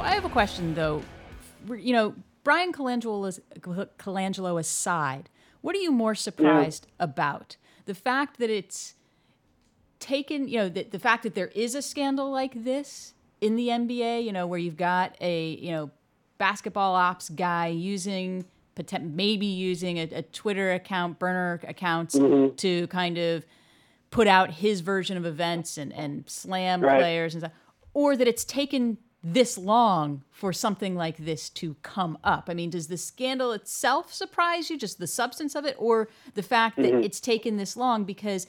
So 0.00 0.06
I 0.06 0.14
have 0.14 0.24
a 0.24 0.30
question 0.30 0.72
though. 0.74 1.02
You 1.68 1.92
know, 1.92 2.14
Bryan 2.42 2.72
Colangelo, 2.72 3.38
Colangelo 3.98 4.58
aside, 4.58 5.28
what 5.60 5.76
are 5.76 5.78
you 5.78 5.92
more 5.92 6.14
surprised 6.14 6.86
about? 6.98 7.58
The 7.84 7.94
fact 7.94 8.38
that 8.38 8.48
it's 8.48 8.94
taken, 9.98 10.48
you 10.48 10.56
know, 10.56 10.68
the, 10.70 10.84
the 10.84 10.98
fact 10.98 11.22
that 11.24 11.34
there 11.34 11.48
is 11.48 11.74
a 11.74 11.82
scandal 11.82 12.30
like 12.30 12.64
this 12.64 13.12
in 13.42 13.56
the 13.56 13.68
NBA, 13.68 14.24
you 14.24 14.32
know, 14.32 14.46
where 14.46 14.58
you've 14.58 14.78
got 14.78 15.16
a, 15.20 15.50
you 15.50 15.70
know, 15.70 15.90
basketball 16.38 16.94
ops 16.94 17.28
guy 17.28 17.66
using 17.66 18.46
maybe 19.02 19.44
using 19.44 19.98
a, 19.98 20.04
a 20.04 20.22
Twitter 20.22 20.72
account, 20.72 21.18
burner 21.18 21.60
accounts 21.68 22.14
mm-hmm. 22.16 22.54
to 22.56 22.86
kind 22.86 23.18
of 23.18 23.44
put 24.10 24.26
out 24.26 24.50
his 24.50 24.80
version 24.80 25.18
of 25.18 25.26
events 25.26 25.76
and, 25.76 25.92
and 25.92 26.24
slam 26.26 26.80
Right. 26.80 27.00
players 27.00 27.34
and 27.34 27.42
stuff, 27.42 27.52
or 27.92 28.16
that 28.16 28.26
it's 28.26 28.46
taken 28.46 28.96
this 29.22 29.58
long 29.58 30.22
for 30.30 30.52
something 30.52 30.94
like 30.96 31.18
this 31.18 31.50
to 31.50 31.74
come 31.82 32.16
up. 32.24 32.48
I 32.48 32.54
mean, 32.54 32.70
does 32.70 32.86
the 32.88 32.96
scandal 32.96 33.52
itself 33.52 34.12
surprise 34.14 34.70
you, 34.70 34.78
just 34.78 34.98
the 34.98 35.06
substance 35.06 35.54
of 35.54 35.64
it, 35.66 35.76
or 35.78 36.08
the 36.34 36.42
fact 36.42 36.76
that 36.76 36.86
Mm-hmm. 36.92 37.02
it's 37.04 37.20
taken 37.20 37.56
this 37.58 37.76
long 37.76 38.04
because 38.04 38.46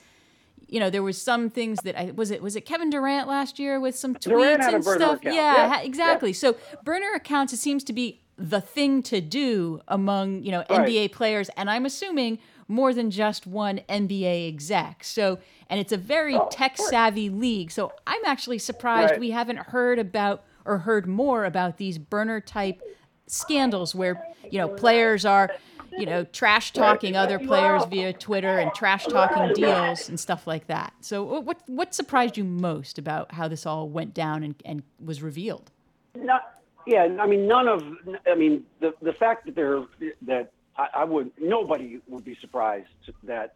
you 0.68 0.80
know 0.80 0.90
there 0.90 1.04
was 1.04 1.22
some 1.22 1.50
things 1.50 1.80
that 1.82 2.00
I 2.00 2.12
was 2.12 2.32
it 2.32 2.42
was 2.42 2.56
it 2.56 2.62
Kevin 2.62 2.90
Durant 2.90 3.28
last 3.28 3.60
year 3.60 3.80
with 3.80 3.96
some 3.98 4.14
tweets 4.16 4.22
Durant 4.22 4.64
a 4.64 4.76
and 4.76 4.84
stuff. 4.84 5.18
account. 5.20 5.24
Yeah, 5.24 5.32
Yeah, 5.56 5.68
ha- 5.76 5.82
exactly. 5.84 6.32
So 6.34 6.56
burner 6.86 7.12
accounts 7.16 7.52
it 7.52 7.58
seems 7.58 7.84
to 7.86 7.94
be 7.94 8.22
the 8.38 8.62
thing 8.62 9.04
to 9.04 9.20
do 9.20 9.82
among 9.90 10.44
you 10.44 10.52
know 10.52 10.64
Right. 10.70 10.88
NBA 10.88 11.12
players, 11.12 11.50
and 11.58 11.70
I'm 11.70 11.86
assuming 11.86 12.40
more 12.70 12.94
than 12.94 13.12
just 13.12 13.46
one 13.46 13.82
NBA 13.90 14.48
exec. 14.48 15.04
So 15.04 15.40
and 15.70 15.82
it's 15.82 15.92
a 15.92 15.98
very 15.98 16.40
tech 16.52 16.78
savvy 16.78 17.30
league. 17.30 17.72
So 17.72 17.92
I'm 18.08 18.22
actually 18.26 18.60
surprised 18.60 19.12
Right. 19.12 19.20
we 19.20 19.32
haven't 19.32 19.58
heard 19.58 20.00
about 20.00 20.44
or 20.65 20.80
heard 20.80 21.08
more 21.08 21.45
about 21.45 21.78
these 21.78 21.97
burner 21.97 22.39
type 22.39 22.82
scandals 23.28 23.95
where 23.95 24.28
you 24.50 24.58
know 24.58 24.67
players 24.67 25.24
are 25.26 25.50
you 25.97 26.06
know 26.06 26.24
trash 26.26 26.71
talking 26.71 27.15
other 27.15 27.39
players 27.39 27.84
via 27.86 28.13
Twitter 28.13 28.60
and 28.60 28.74
trash 28.74 29.06
talking 29.06 29.54
deals 29.54 30.10
and 30.10 30.19
stuff 30.19 30.47
like 30.47 30.67
that. 30.67 30.93
So 31.02 31.39
what 31.39 31.62
what 31.67 31.93
surprised 31.93 32.38
you 32.38 32.43
most 32.43 32.97
about 32.97 33.34
how 33.34 33.47
this 33.47 33.65
all 33.65 33.89
went 33.89 34.13
down 34.13 34.43
and, 34.43 34.56
and 34.65 34.84
was 35.04 35.21
revealed? 35.21 35.71
Not, 36.15 36.62
yeah, 36.86 37.08
I 37.19 37.28
mean, 37.28 37.47
none 37.47 37.67
of, 37.67 37.84
I 38.28 38.36
mean, 38.36 38.65
the 38.80 38.93
the 39.02 39.13
fact 39.13 39.45
that 39.45 39.56
there 39.56 39.84
that 40.24 40.52
I, 40.78 40.88
I 40.95 41.04
would 41.04 41.32
nobody 41.39 42.00
would 42.08 42.26
be 42.26 42.38
surprised 42.41 42.88
that 43.24 43.56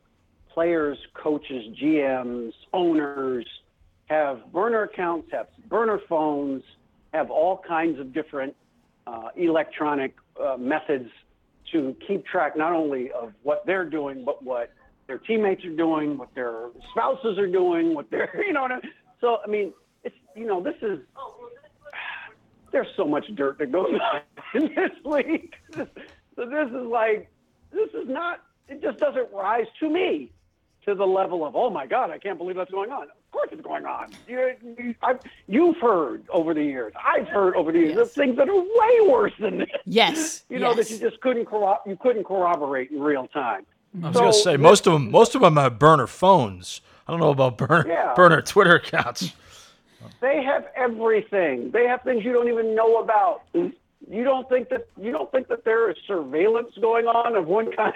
players, 0.49 0.97
coaches, 1.13 1.65
GMs, 1.81 2.53
owners 2.73 3.45
have 4.05 4.51
burner 4.53 4.83
accounts, 4.83 5.31
have 5.31 5.47
burner 5.67 5.99
phones, 6.07 6.63
have 7.15 7.31
all 7.31 7.61
kinds 7.67 7.99
of 7.99 8.13
different 8.13 8.55
uh, 9.07 9.29
electronic 9.35 10.15
uh, 10.41 10.57
methods 10.57 11.09
to 11.71 11.95
keep 12.07 12.25
track 12.25 12.57
not 12.57 12.73
only 12.73 13.11
of 13.11 13.33
what 13.43 13.65
they're 13.65 13.89
doing, 13.89 14.23
but 14.25 14.43
what 14.43 14.71
their 15.07 15.17
teammates 15.17 15.63
are 15.65 15.75
doing, 15.75 16.17
what 16.17 16.33
their 16.35 16.69
spouses 16.91 17.37
are 17.37 17.47
doing, 17.47 17.93
what 17.93 18.09
they're, 18.09 18.43
you 18.47 18.53
know 18.53 18.63
what 18.63 18.71
I 18.71 18.75
mean? 18.75 18.91
So, 19.21 19.37
I 19.43 19.47
mean, 19.47 19.73
it's, 20.03 20.15
you 20.35 20.45
know, 20.45 20.61
this 20.61 20.75
is, 20.81 20.99
there's 22.71 22.87
so 22.97 23.05
much 23.05 23.25
dirt 23.35 23.57
that 23.59 23.71
goes 23.71 23.93
on 24.13 24.21
in 24.61 24.75
this 24.75 24.91
league. 25.03 25.53
so 25.73 26.45
this 26.45 26.67
is 26.69 26.87
like, 26.87 27.29
this 27.71 27.89
is 27.89 28.07
not, 28.07 28.41
it 28.67 28.81
just 28.81 28.99
doesn't 28.99 29.31
rise 29.33 29.67
to 29.79 29.89
me 29.89 30.31
to 30.85 30.95
the 30.95 31.05
level 31.05 31.45
of, 31.45 31.55
oh 31.55 31.69
my 31.69 31.85
God, 31.85 32.11
I 32.11 32.17
can't 32.17 32.37
believe 32.37 32.55
that's 32.55 32.71
going 32.71 32.91
on. 32.91 33.07
Of 33.35 33.49
course 33.49 33.49
it's 33.51 33.61
going 33.67 33.85
on. 33.85 34.11
You, 34.29 34.53
you, 34.79 34.95
I've, 35.03 35.19
you've 35.47 35.75
heard 35.77 36.23
over 36.29 36.53
the 36.53 36.63
years, 36.63 36.93
I've 37.03 37.27
heard 37.27 37.55
over 37.57 37.73
the 37.73 37.79
years 37.79 37.97
of 37.97 38.11
things 38.11 38.37
that 38.37 38.47
are 38.47 38.55
way 38.55 39.09
worse 39.11 39.33
than 39.39 39.57
this. 39.59 39.69
Yes. 39.85 40.43
You 40.49 40.59
know 40.59 40.73
that 40.73 40.89
you 40.89 40.97
just 40.97 41.19
couldn't 41.19 41.45
corro- 41.45 41.79
you 41.85 41.97
couldn't 41.97 42.23
corroborate 42.23 42.91
in 42.91 43.01
real 43.01 43.27
time. 43.27 43.65
I 44.01 44.07
was 44.07 44.15
gonna 44.17 44.31
say 44.33 44.55
most 44.55 44.87
of 44.87 44.93
them. 44.93 45.11
Most 45.11 45.35
of 45.35 45.41
them 45.41 45.57
have 45.57 45.77
burner 45.79 46.07
phones. 46.07 46.79
I 47.07 47.11
don't 47.11 47.19
know 47.19 47.29
about 47.31 47.57
burner 47.57 47.85
Yeah. 47.87 48.13
burner 48.15 48.41
Twitter 48.41 48.75
accounts. 48.75 49.33
They 50.21 50.41
have 50.43 50.67
everything. 50.75 51.71
They 51.71 51.87
have 51.87 52.03
things 52.03 52.23
you 52.23 52.31
don't 52.31 52.47
even 52.47 52.73
know 52.75 53.01
about. 53.01 53.41
You 53.53 54.23
don't 54.23 54.47
think 54.47 54.69
that 54.69 54.87
you 55.01 55.11
don't 55.11 55.29
think 55.31 55.47
that 55.49 55.65
there 55.65 55.89
is 55.89 55.97
surveillance 56.07 56.71
going 56.79 57.05
on 57.07 57.35
of 57.35 57.47
one 57.47 57.71
kind 57.73 57.89
of 57.89 57.95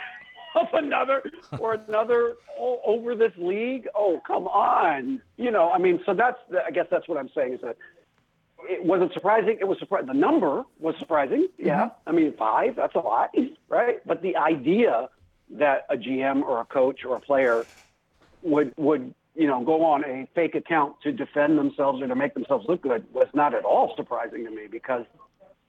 another 0.74 1.24
or 1.60 1.74
another 1.74 2.36
all 2.58 2.82
over 2.86 3.16
this 3.16 3.34
league. 3.38 3.88
Oh, 3.96 4.22
come 4.26 4.48
on. 4.48 5.22
You 5.38 5.52
know, 5.52 5.72
I 5.72 5.78
mean, 5.78 6.00
so 6.06 6.14
that's 6.14 6.38
I 6.66 6.72
guess 6.72 6.88
that's 6.90 7.08
what 7.08 7.18
I'm 7.18 7.30
saying 7.36 7.54
is 7.54 7.62
that 7.62 7.78
it 8.64 8.84
wasn't 8.84 9.14
surprising. 9.14 9.58
It 9.60 9.68
was 9.68 9.80
surprising. 9.80 10.08
The 10.08 10.14
number 10.14 10.64
was 10.80 10.96
surprising. 11.00 11.48
Mm-hmm. 11.60 11.68
Yeah, 11.68 11.90
I 12.06 12.12
mean, 12.12 12.34
five. 12.38 12.76
That's 12.76 12.96
a 12.96 13.00
lot, 13.00 13.32
right? 13.70 14.06
But 14.06 14.22
the 14.22 14.36
idea 14.36 15.10
that 15.52 15.86
a 15.90 15.96
GM 15.96 16.44
or 16.44 16.62
a 16.62 16.66
coach 16.66 17.06
or 17.06 17.16
a 17.16 17.20
player 17.20 17.66
would 18.42 18.74
would 18.78 19.14
you 19.36 19.48
know 19.48 19.64
go 19.64 19.84
on 19.84 20.04
a 20.06 20.28
fake 20.36 20.56
account 20.56 20.96
to 21.04 21.12
defend 21.12 21.58
themselves 21.58 22.02
or 22.02 22.08
to 22.08 22.16
make 22.16 22.34
themselves 22.34 22.66
look 22.68 22.82
good 22.82 23.06
was 23.14 23.28
not 23.34 23.54
at 23.54 23.64
all 23.64 23.94
surprising 23.96 24.46
to 24.46 24.52
me 24.52 24.68
because 24.70 25.06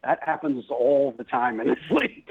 that 0.04 0.18
happens 0.22 0.64
all 0.70 1.14
the 1.16 1.24
time 1.24 1.60
in 1.60 1.68
this 1.68 1.78
league, 1.90 2.24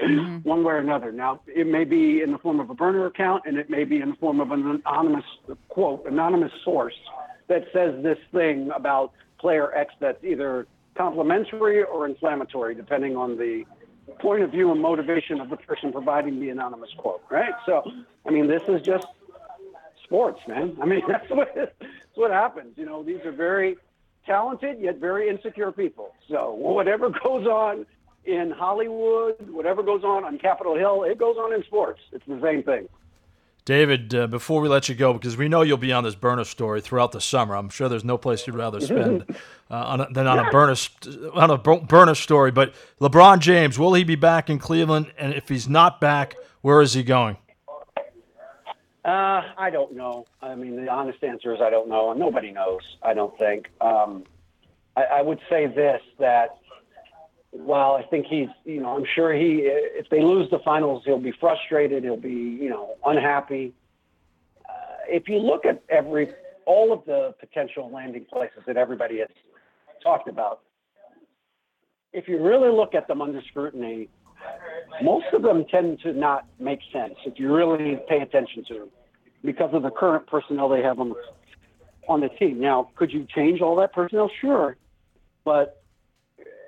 one 0.44 0.64
way 0.64 0.74
or 0.74 0.78
another. 0.78 1.12
Now 1.12 1.40
it 1.46 1.66
may 1.66 1.84
be 1.84 2.20
in 2.20 2.32
the 2.32 2.38
form 2.38 2.58
of 2.60 2.70
a 2.70 2.74
burner 2.74 3.06
account, 3.06 3.44
and 3.46 3.56
it 3.56 3.70
may 3.70 3.84
be 3.84 4.00
in 4.00 4.10
the 4.10 4.16
form 4.16 4.40
of 4.40 4.50
an 4.50 4.82
anonymous 4.84 5.24
quote, 5.68 6.04
anonymous 6.06 6.52
source 6.64 6.98
that 7.48 7.64
says 7.72 8.02
this 8.02 8.18
thing 8.32 8.70
about 8.74 9.12
player 9.38 9.72
X 9.74 9.94
that's 10.00 10.22
either 10.24 10.66
complimentary 10.96 11.82
or 11.82 12.06
inflammatory, 12.06 12.74
depending 12.74 13.16
on 13.16 13.38
the 13.38 13.64
point 14.18 14.42
of 14.42 14.50
view 14.50 14.72
and 14.72 14.80
motivation 14.80 15.40
of 15.40 15.48
the 15.48 15.56
person 15.56 15.92
providing 15.92 16.40
the 16.40 16.50
anonymous 16.50 16.90
quote. 16.96 17.22
Right. 17.30 17.54
So, 17.66 17.82
I 18.26 18.30
mean, 18.30 18.48
this 18.48 18.62
is 18.68 18.82
just 18.82 19.06
sports, 20.04 20.40
man. 20.48 20.76
I 20.82 20.86
mean, 20.86 21.02
that's 21.08 21.30
what 21.30 21.54
that's 21.54 21.72
what 22.14 22.32
happens. 22.32 22.76
You 22.76 22.86
know, 22.86 23.02
these 23.02 23.20
are 23.24 23.32
very 23.32 23.76
talented 24.30 24.80
yet 24.80 24.98
very 24.98 25.28
insecure 25.28 25.72
people. 25.72 26.14
So 26.28 26.52
whatever 26.52 27.10
goes 27.10 27.46
on 27.46 27.84
in 28.24 28.52
Hollywood, 28.52 29.34
whatever 29.50 29.82
goes 29.82 30.04
on 30.04 30.24
on 30.24 30.38
Capitol 30.38 30.76
Hill, 30.76 31.02
it 31.02 31.18
goes 31.18 31.36
on 31.36 31.52
in 31.52 31.64
sports. 31.64 32.00
It's 32.12 32.24
the 32.26 32.40
same 32.40 32.62
thing. 32.62 32.88
David, 33.64 34.14
uh, 34.14 34.26
before 34.26 34.60
we 34.60 34.68
let 34.68 34.88
you 34.88 34.94
go, 34.94 35.12
because 35.12 35.36
we 35.36 35.48
know 35.48 35.62
you'll 35.62 35.76
be 35.76 35.92
on 35.92 36.04
this 36.04 36.14
burner 36.14 36.44
story 36.44 36.80
throughout 36.80 37.12
the 37.12 37.20
summer. 37.20 37.54
I'm 37.54 37.68
sure 37.68 37.88
there's 37.88 38.04
no 38.04 38.16
place 38.16 38.46
you'd 38.46 38.56
rather 38.56 38.80
spend 38.80 39.24
uh, 39.70 39.74
on 39.74 40.00
a, 40.00 40.12
than 40.12 40.26
on 40.26 40.38
a 40.38 40.50
burner 40.50 40.74
st- 40.74 41.16
on 41.34 41.50
a 41.50 41.58
bur- 41.58 41.80
burner 41.80 42.14
story. 42.14 42.50
But 42.50 42.74
LeBron 43.00 43.40
James, 43.40 43.78
will 43.78 43.94
he 43.94 44.04
be 44.04 44.16
back 44.16 44.48
in 44.48 44.58
Cleveland? 44.58 45.12
And 45.18 45.34
if 45.34 45.48
he's 45.48 45.68
not 45.68 46.00
back, 46.00 46.36
where 46.62 46.80
is 46.80 46.94
he 46.94 47.02
going? 47.02 47.36
Uh, 49.04 49.42
I 49.56 49.70
don't 49.70 49.94
know. 49.94 50.26
I 50.42 50.54
mean, 50.54 50.76
the 50.76 50.90
honest 50.90 51.24
answer 51.24 51.54
is 51.54 51.60
I 51.62 51.70
don't 51.70 51.88
know, 51.88 52.10
and 52.10 52.20
nobody 52.20 52.52
knows. 52.52 52.82
I 53.02 53.14
don't 53.14 53.36
think. 53.38 53.68
Um, 53.80 54.24
I, 54.96 55.04
I 55.04 55.22
would 55.22 55.40
say 55.48 55.66
this 55.66 56.02
that 56.18 56.58
while 57.50 57.92
I 57.94 58.02
think 58.02 58.26
he's, 58.26 58.48
you 58.64 58.80
know, 58.80 58.96
I'm 58.96 59.06
sure 59.14 59.32
he, 59.32 59.62
if 59.64 60.08
they 60.08 60.22
lose 60.22 60.50
the 60.50 60.60
finals, 60.60 61.02
he'll 61.04 61.18
be 61.18 61.32
frustrated. 61.32 62.04
He'll 62.04 62.16
be, 62.16 62.30
you 62.30 62.70
know, 62.70 62.94
unhappy. 63.04 63.72
Uh, 64.68 64.72
if 65.08 65.28
you 65.28 65.38
look 65.38 65.64
at 65.64 65.82
every, 65.88 66.32
all 66.66 66.92
of 66.92 67.04
the 67.06 67.34
potential 67.40 67.90
landing 67.90 68.24
places 68.24 68.62
that 68.66 68.76
everybody 68.76 69.18
has 69.18 69.28
talked 70.02 70.28
about, 70.28 70.60
if 72.12 72.28
you 72.28 72.40
really 72.42 72.70
look 72.70 72.94
at 72.94 73.08
them 73.08 73.20
under 73.20 73.42
scrutiny, 73.42 74.08
most 75.02 75.26
of 75.32 75.42
them 75.42 75.64
tend 75.70 76.00
to 76.00 76.12
not 76.12 76.46
make 76.58 76.80
sense 76.92 77.14
if 77.24 77.38
you 77.38 77.52
really 77.54 77.98
pay 78.08 78.20
attention 78.20 78.64
to 78.68 78.74
them 78.74 78.88
because 79.44 79.70
of 79.72 79.82
the 79.82 79.90
current 79.90 80.26
personnel 80.26 80.68
they 80.68 80.82
have 80.82 81.00
on 81.00 81.10
the, 81.10 81.14
on 82.08 82.20
the 82.20 82.28
team. 82.28 82.60
Now, 82.60 82.90
could 82.96 83.12
you 83.12 83.26
change 83.34 83.60
all 83.60 83.76
that 83.76 83.92
personnel? 83.92 84.30
Sure. 84.40 84.76
But 85.44 85.82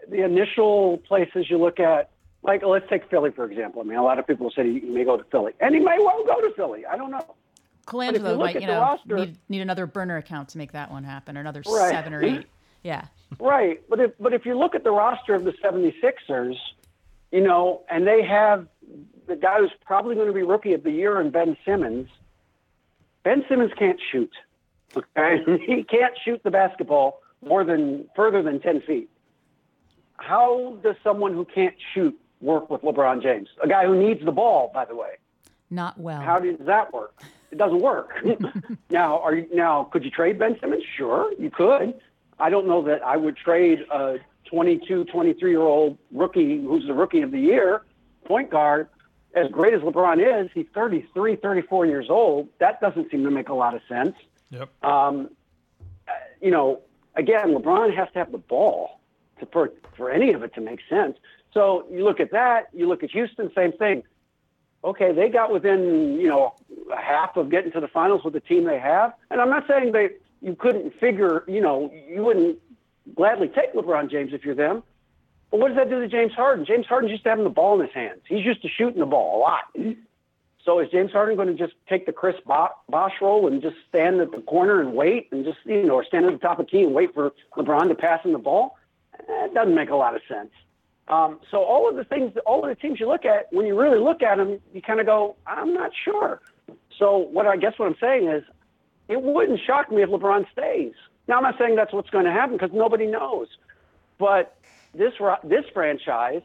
the 0.09 0.25
initial 0.25 0.99
places 0.99 1.47
you 1.51 1.59
look 1.59 1.79
at, 1.79 2.11
like 2.43 2.63
let's 2.65 2.89
take 2.89 3.09
Philly 3.11 3.31
for 3.31 3.45
example. 3.45 3.83
I 3.83 3.85
mean, 3.85 3.99
a 3.99 4.03
lot 4.03 4.19
of 4.19 4.27
people 4.27 4.51
said 4.55 4.67
he, 4.67 4.81
may 4.81 5.05
go 5.05 5.17
to 5.17 5.25
Philly, 5.25 5.53
and 5.61 5.75
he 5.75 5.81
may 5.81 5.97
well 5.99 6.25
go 6.25 6.41
to 6.41 6.53
Philly. 6.55 6.85
I 6.87 6.97
don't 6.97 7.11
know. 7.11 7.35
Colangelo 7.87 8.23
look 8.37 8.39
might, 8.39 8.61
you 8.61 8.67
know, 8.67 8.81
roster- 8.81 9.17
need, 9.17 9.37
need 9.49 9.61
another 9.61 9.87
burner 9.87 10.17
account 10.17 10.49
to 10.51 10.59
make 10.59 10.73
that 10.73 10.91
one 10.91 11.05
happen, 11.05 11.37
or 11.37 11.41
another 11.41 11.63
Right. 11.67 11.91
seven 11.91 12.15
or 12.15 12.23
eight. 12.23 12.47
Yeah. 12.83 13.07
Right, 13.41 13.81
but 13.89 13.99
if 13.99 14.13
but 14.21 14.35
if 14.35 14.45
you 14.45 14.59
look 14.59 14.75
at 14.75 14.85
the 14.85 14.91
roster 14.91 15.35
of 15.35 15.45
the 15.45 15.53
76ers, 15.65 16.55
you 17.33 17.41
know, 17.41 17.83
and 17.91 18.07
they 18.07 18.23
have 18.23 18.69
the 19.27 19.35
guy 19.35 19.59
who's 19.59 19.73
probably 19.85 20.15
going 20.15 20.29
to 20.29 20.33
be 20.33 20.43
rookie 20.43 20.75
of 20.75 20.85
the 20.85 20.91
year 20.91 21.19
and 21.19 21.33
Ben 21.33 21.57
Simmons. 21.65 22.09
Ben 23.25 23.45
Simmons 23.49 23.73
can't 23.79 23.99
shoot. 24.11 24.33
Okay, 24.97 25.43
he 25.67 25.83
can't 25.83 26.15
shoot 26.23 26.43
the 26.45 26.51
basketball 26.51 27.21
more 27.45 27.65
than 27.65 28.07
further 28.15 28.43
than 28.43 28.61
10 28.61 28.83
feet. 28.83 29.09
How 30.19 30.79
does 30.83 30.97
someone 31.03 31.33
who 31.33 31.45
can't 31.45 31.75
shoot 31.95 32.17
work 32.41 32.71
with 32.71 32.83
LeBron 32.83 33.23
James, 33.23 33.49
a 33.63 33.67
guy 33.67 33.87
who 33.87 33.97
needs 33.99 34.25
the 34.25 34.33
ball, 34.33 34.71
by 34.73 34.85
the 34.85 34.95
way? 34.95 35.17
Not 35.71 35.99
well. 35.99 36.21
How 36.21 36.39
does 36.39 36.59
that 36.61 36.93
work? 36.93 37.23
It 37.51 37.59
doesn't 37.59 37.81
work. 37.81 38.11
now, 38.91 39.21
are 39.21 39.35
you 39.35 39.49
now? 39.53 39.85
Could 39.85 40.05
you 40.05 40.11
trade 40.11 40.39
Ben 40.39 40.57
Simmons? 40.61 40.85
Sure, 40.97 41.33
you 41.39 41.51
could. 41.51 41.95
I 42.39 42.51
don't 42.51 42.67
know 42.67 42.83
that 42.83 43.03
I 43.03 43.17
would 43.17 43.37
trade 43.37 43.81
a 43.91 44.19
22, 44.53 45.05
23 45.05 45.51
year 45.51 45.61
old 45.61 45.99
rookie 46.13 46.61
who's 46.61 46.87
the 46.87 46.93
rookie 46.93 47.23
of 47.23 47.31
the 47.31 47.41
year, 47.41 47.83
point 48.25 48.51
guard. 48.51 48.89
As 49.35 49.51
great 49.51 49.73
as 49.73 49.81
LeBron 49.81 50.45
is, 50.45 50.51
he's 50.53 50.67
33, 50.75 51.37
34 51.37 51.87
years 51.87 52.07
old. 52.11 52.49
That 52.59 52.81
doesn't 52.83 53.11
seem 53.11 53.25
to 53.25 53.31
make 53.31 53.49
a 53.49 53.55
lot 53.55 53.75
of 53.75 53.81
sense. 53.89 54.15
Yep. 54.51 54.85
Um, 54.85 55.31
you 56.43 56.51
know, 56.51 56.83
again, 57.17 57.55
LeBron 57.55 57.97
has 57.97 58.09
to 58.13 58.19
have 58.19 58.31
the 58.31 58.39
ball 58.39 59.01
to, 59.41 59.47
for 59.47 59.73
for 59.97 60.11
any 60.11 60.35
of 60.35 60.43
it 60.43 60.55
to 60.55 60.61
make 60.61 60.81
sense. 60.89 61.17
So 61.55 61.87
you 61.91 62.05
look 62.05 62.21
at 62.21 62.33
that. 62.33 62.69
You 62.75 62.89
look 62.89 63.03
at 63.03 63.11
Houston, 63.11 63.51
same 63.55 63.73
thing 63.73 64.03
okay, 64.85 65.13
they 65.13 65.29
got 65.29 65.53
within, 65.53 66.19
you 66.21 66.29
know, 66.29 66.55
a 66.93 67.01
half 67.01 67.37
of 67.37 67.51
getting 67.51 67.73
to 67.73 67.81
the 67.81 67.89
finals 67.89 68.25
with 68.25 68.35
the 68.35 68.41
team 68.41 68.65
they 68.65 68.79
have. 68.79 69.13
And 69.31 69.41
I'm 69.41 69.49
not 69.49 69.67
saying 69.69 69.93
they 69.93 70.11
you 70.41 70.57
couldn't 70.57 70.99
figure, 70.99 71.45
you 71.47 71.61
know, 71.61 71.93
you 72.09 72.25
wouldn't 72.25 72.59
gladly 73.17 73.49
take 73.49 73.75
LeBron 73.75 74.11
James 74.11 74.33
if 74.33 74.45
you're 74.45 74.55
them. 74.55 74.83
But 75.51 75.61
what 75.61 75.69
does 75.69 75.77
that 75.77 75.91
do 75.91 76.01
to 76.01 76.09
James 76.09 76.33
Harden? 76.33 76.65
James 76.65 76.87
Harden's 76.87 77.11
used 77.11 77.25
to 77.25 77.29
having 77.29 77.45
the 77.45 77.51
ball 77.51 77.79
in 77.79 77.87
his 77.87 77.95
hands. 77.95 78.21
He's 78.27 78.45
used 78.45 78.63
to 78.63 78.69
shooting 78.69 79.01
the 79.01 79.07
ball 79.07 79.39
a 79.39 79.41
lot. 79.41 79.97
So 80.65 80.79
is 80.81 80.89
James 80.91 81.11
Harden 81.13 81.37
going 81.37 81.49
to 81.49 81.55
just 81.55 81.75
take 81.89 82.07
the 82.07 82.13
Chris 82.13 82.37
Bo- 82.47 82.69
Bosh 82.89 83.13
role 83.21 83.49
and 83.49 83.61
just 83.61 83.77
stand 83.89 84.21
at 84.21 84.31
the 84.31 84.41
corner 84.43 84.81
and 84.81 84.95
wait 84.95 85.29
and 85.33 85.45
just, 85.45 85.59
you 85.65 85.83
know, 85.85 85.95
or 85.95 86.05
stand 86.05 86.25
at 86.25 86.33
the 86.33 86.39
top 86.39 86.59
of 86.59 86.67
the 86.67 86.71
key 86.71 86.83
and 86.85 86.95
wait 86.95 87.13
for 87.13 87.33
LeBron 87.57 87.89
to 87.89 87.95
pass 87.95 88.25
him 88.25 88.33
the 88.33 88.39
ball? 88.39 88.79
Eh, 89.19 89.45
It 89.47 89.55
doesn't 89.55 89.75
make 89.75 89.91
a 89.91 89.97
lot 89.97 90.15
of 90.15 90.23
sense. 90.29 90.51
Um, 91.09 91.41
so 91.51 91.65
all 91.65 91.91
of 91.91 91.97
the 91.97 92.05
things, 92.05 92.33
all 92.47 92.63
of 92.63 92.69
the 92.69 92.77
teams 92.77 93.01
you 93.01 93.09
look 93.09 93.25
at, 93.25 93.53
when 93.53 93.67
you 93.67 93.79
really 93.79 93.99
look 93.99 94.23
at 94.23 94.37
them, 94.39 94.61
you 94.73 94.81
kind 94.81 95.01
of 95.01 95.07
go, 95.07 95.37
I'm 95.47 95.75
not 95.75 95.91
sure. 96.05 96.41
So 96.99 97.19
what 97.19 97.47
I 97.47 97.57
guess 97.57 97.75
what 97.77 97.87
I'm 97.89 97.97
saying 98.01 98.29
is, 98.29 98.45
it 99.09 99.21
wouldn't 99.21 99.61
shock 99.67 99.91
me 99.91 100.03
if 100.03 100.09
LeBron 100.09 100.47
stays. 100.53 100.95
Now 101.29 101.37
I'm 101.37 101.43
not 101.43 101.59
saying 101.59 101.77
that's 101.77 101.93
what's 101.93 102.11
going 102.11 102.25
to 102.25 102.33
happen 102.33 102.57
because 102.57 102.73
nobody 102.73 103.07
knows, 103.07 103.49
but 104.19 104.57
this 104.95 105.13
this 105.45 105.65
franchise 105.73 106.43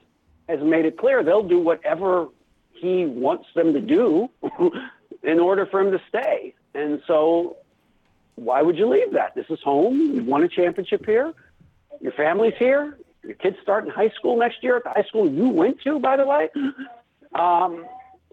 has 0.48 0.60
made 0.62 0.86
it 0.86 0.98
clear 0.98 1.24
they'll 1.24 1.48
do 1.48 1.60
whatever 1.60 2.28
he 2.72 3.06
wants 3.06 3.46
them 3.56 3.74
to 3.74 3.82
do 3.82 4.30
in 5.24 5.40
order 5.40 5.66
for 5.66 5.82
him 5.82 5.92
to 5.92 6.02
stay. 6.08 6.54
And 6.74 7.02
so, 7.08 7.58
why 8.36 8.62
would 8.62 8.78
you 8.78 8.88
leave 8.88 9.14
that? 9.14 9.36
This 9.36 9.48
is 9.50 9.60
home. 9.64 10.00
You've 10.14 10.28
won 10.28 10.44
a 10.44 10.48
championship 10.48 11.06
here. 11.06 11.34
Your 12.00 12.12
family's 12.12 12.54
here. 12.58 12.98
Your 13.24 13.34
kids 13.34 13.58
start 13.62 13.86
in 13.86 13.90
high 13.90 14.10
school 14.10 14.38
next 14.38 14.64
year 14.64 14.78
at 14.78 14.84
the 14.84 14.92
high 14.92 15.04
school 15.08 15.30
you 15.30 15.50
went 15.50 15.82
to, 15.82 16.00
by 16.00 16.16
the 16.16 16.26
way. 16.26 16.50
Um, 17.36 17.86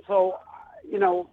so, 0.07 0.39
you 0.89 0.99
know, 0.99 1.31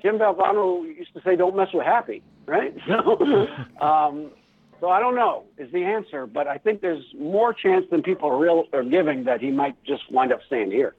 Jim 0.00 0.18
Valvano 0.18 0.84
used 0.84 1.12
to 1.14 1.20
say, 1.22 1.36
"Don't 1.36 1.54
mess 1.54 1.68
with 1.74 1.84
happy," 1.84 2.22
right? 2.46 2.74
So, 2.86 3.46
um, 3.80 4.30
so 4.82 4.90
I 4.90 4.98
don't 4.98 5.14
know 5.14 5.44
is 5.58 5.70
the 5.70 5.84
answer, 5.84 6.26
but 6.26 6.48
I 6.48 6.58
think 6.58 6.80
there's 6.80 7.04
more 7.16 7.54
chance 7.54 7.86
than 7.88 8.02
people 8.02 8.28
are 8.28 8.36
real 8.36 8.64
are 8.72 8.82
giving 8.82 9.22
that 9.24 9.40
he 9.40 9.52
might 9.52 9.80
just 9.84 10.10
wind 10.10 10.32
up 10.32 10.40
staying 10.48 10.72
here. 10.72 10.96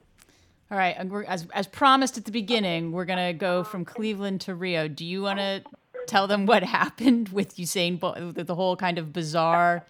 All 0.70 0.78
right. 0.78 0.96
As, 1.28 1.46
as 1.52 1.66
promised 1.66 2.16
at 2.16 2.24
the 2.24 2.32
beginning, 2.32 2.92
we're 2.92 3.04
to 3.04 3.34
go 3.34 3.62
from 3.62 3.84
Cleveland 3.84 4.40
to 4.40 4.54
Rio. 4.54 4.88
Do 4.88 5.04
you 5.04 5.20
want 5.20 5.38
to 5.38 5.62
tell 6.06 6.26
them 6.26 6.46
what 6.46 6.62
happened 6.80 7.28
with 7.28 7.56
Usain 7.56 8.00
Bolt, 8.00 8.16
the 8.34 8.54
whole 8.54 8.74
kind 8.74 8.96
of 8.96 9.12
bizarre 9.12 9.84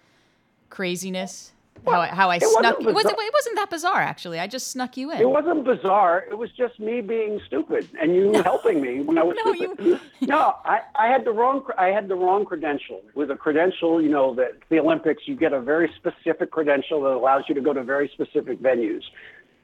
craziness? 0.70 1.52
How 1.86 2.00
I, 2.00 2.06
how 2.06 2.30
I 2.30 2.36
it 2.36 2.42
wasn't 2.42 2.60
snuck. 2.60 2.80
It 2.80 2.94
wasn't, 2.94 3.18
it 3.18 3.32
wasn't 3.34 3.56
that 3.56 3.70
bizarre, 3.70 4.00
actually. 4.00 4.40
I 4.40 4.46
just 4.46 4.68
snuck 4.68 4.96
you 4.96 5.10
in. 5.10 5.20
It 5.20 5.28
wasn't 5.28 5.64
bizarre. 5.64 6.24
It 6.30 6.38
was 6.38 6.50
just 6.50 6.80
me 6.80 7.00
being 7.00 7.40
stupid 7.46 7.88
and 8.00 8.14
you 8.14 8.32
helping 8.44 8.80
me 8.80 9.00
when 9.00 9.18
I 9.18 9.22
was 9.22 9.36
No, 9.44 9.54
stupid. 9.54 10.00
no, 10.22 10.54
I, 10.64 10.80
I 10.94 11.08
had 11.08 11.24
the 11.24 11.32
wrong 11.32 11.64
I 11.78 11.88
had 11.88 12.08
the 12.08 12.14
wrong 12.14 12.44
credential. 12.44 13.02
With 13.14 13.30
a 13.30 13.36
credential, 13.36 14.00
you 14.00 14.08
know, 14.08 14.34
that 14.34 14.52
the 14.70 14.78
Olympics, 14.78 15.24
you 15.26 15.36
get 15.36 15.52
a 15.52 15.60
very 15.60 15.90
specific 15.96 16.50
credential 16.50 17.02
that 17.02 17.10
allows 17.10 17.44
you 17.48 17.54
to 17.54 17.60
go 17.60 17.72
to 17.72 17.82
very 17.82 18.10
specific 18.12 18.60
venues. 18.60 19.02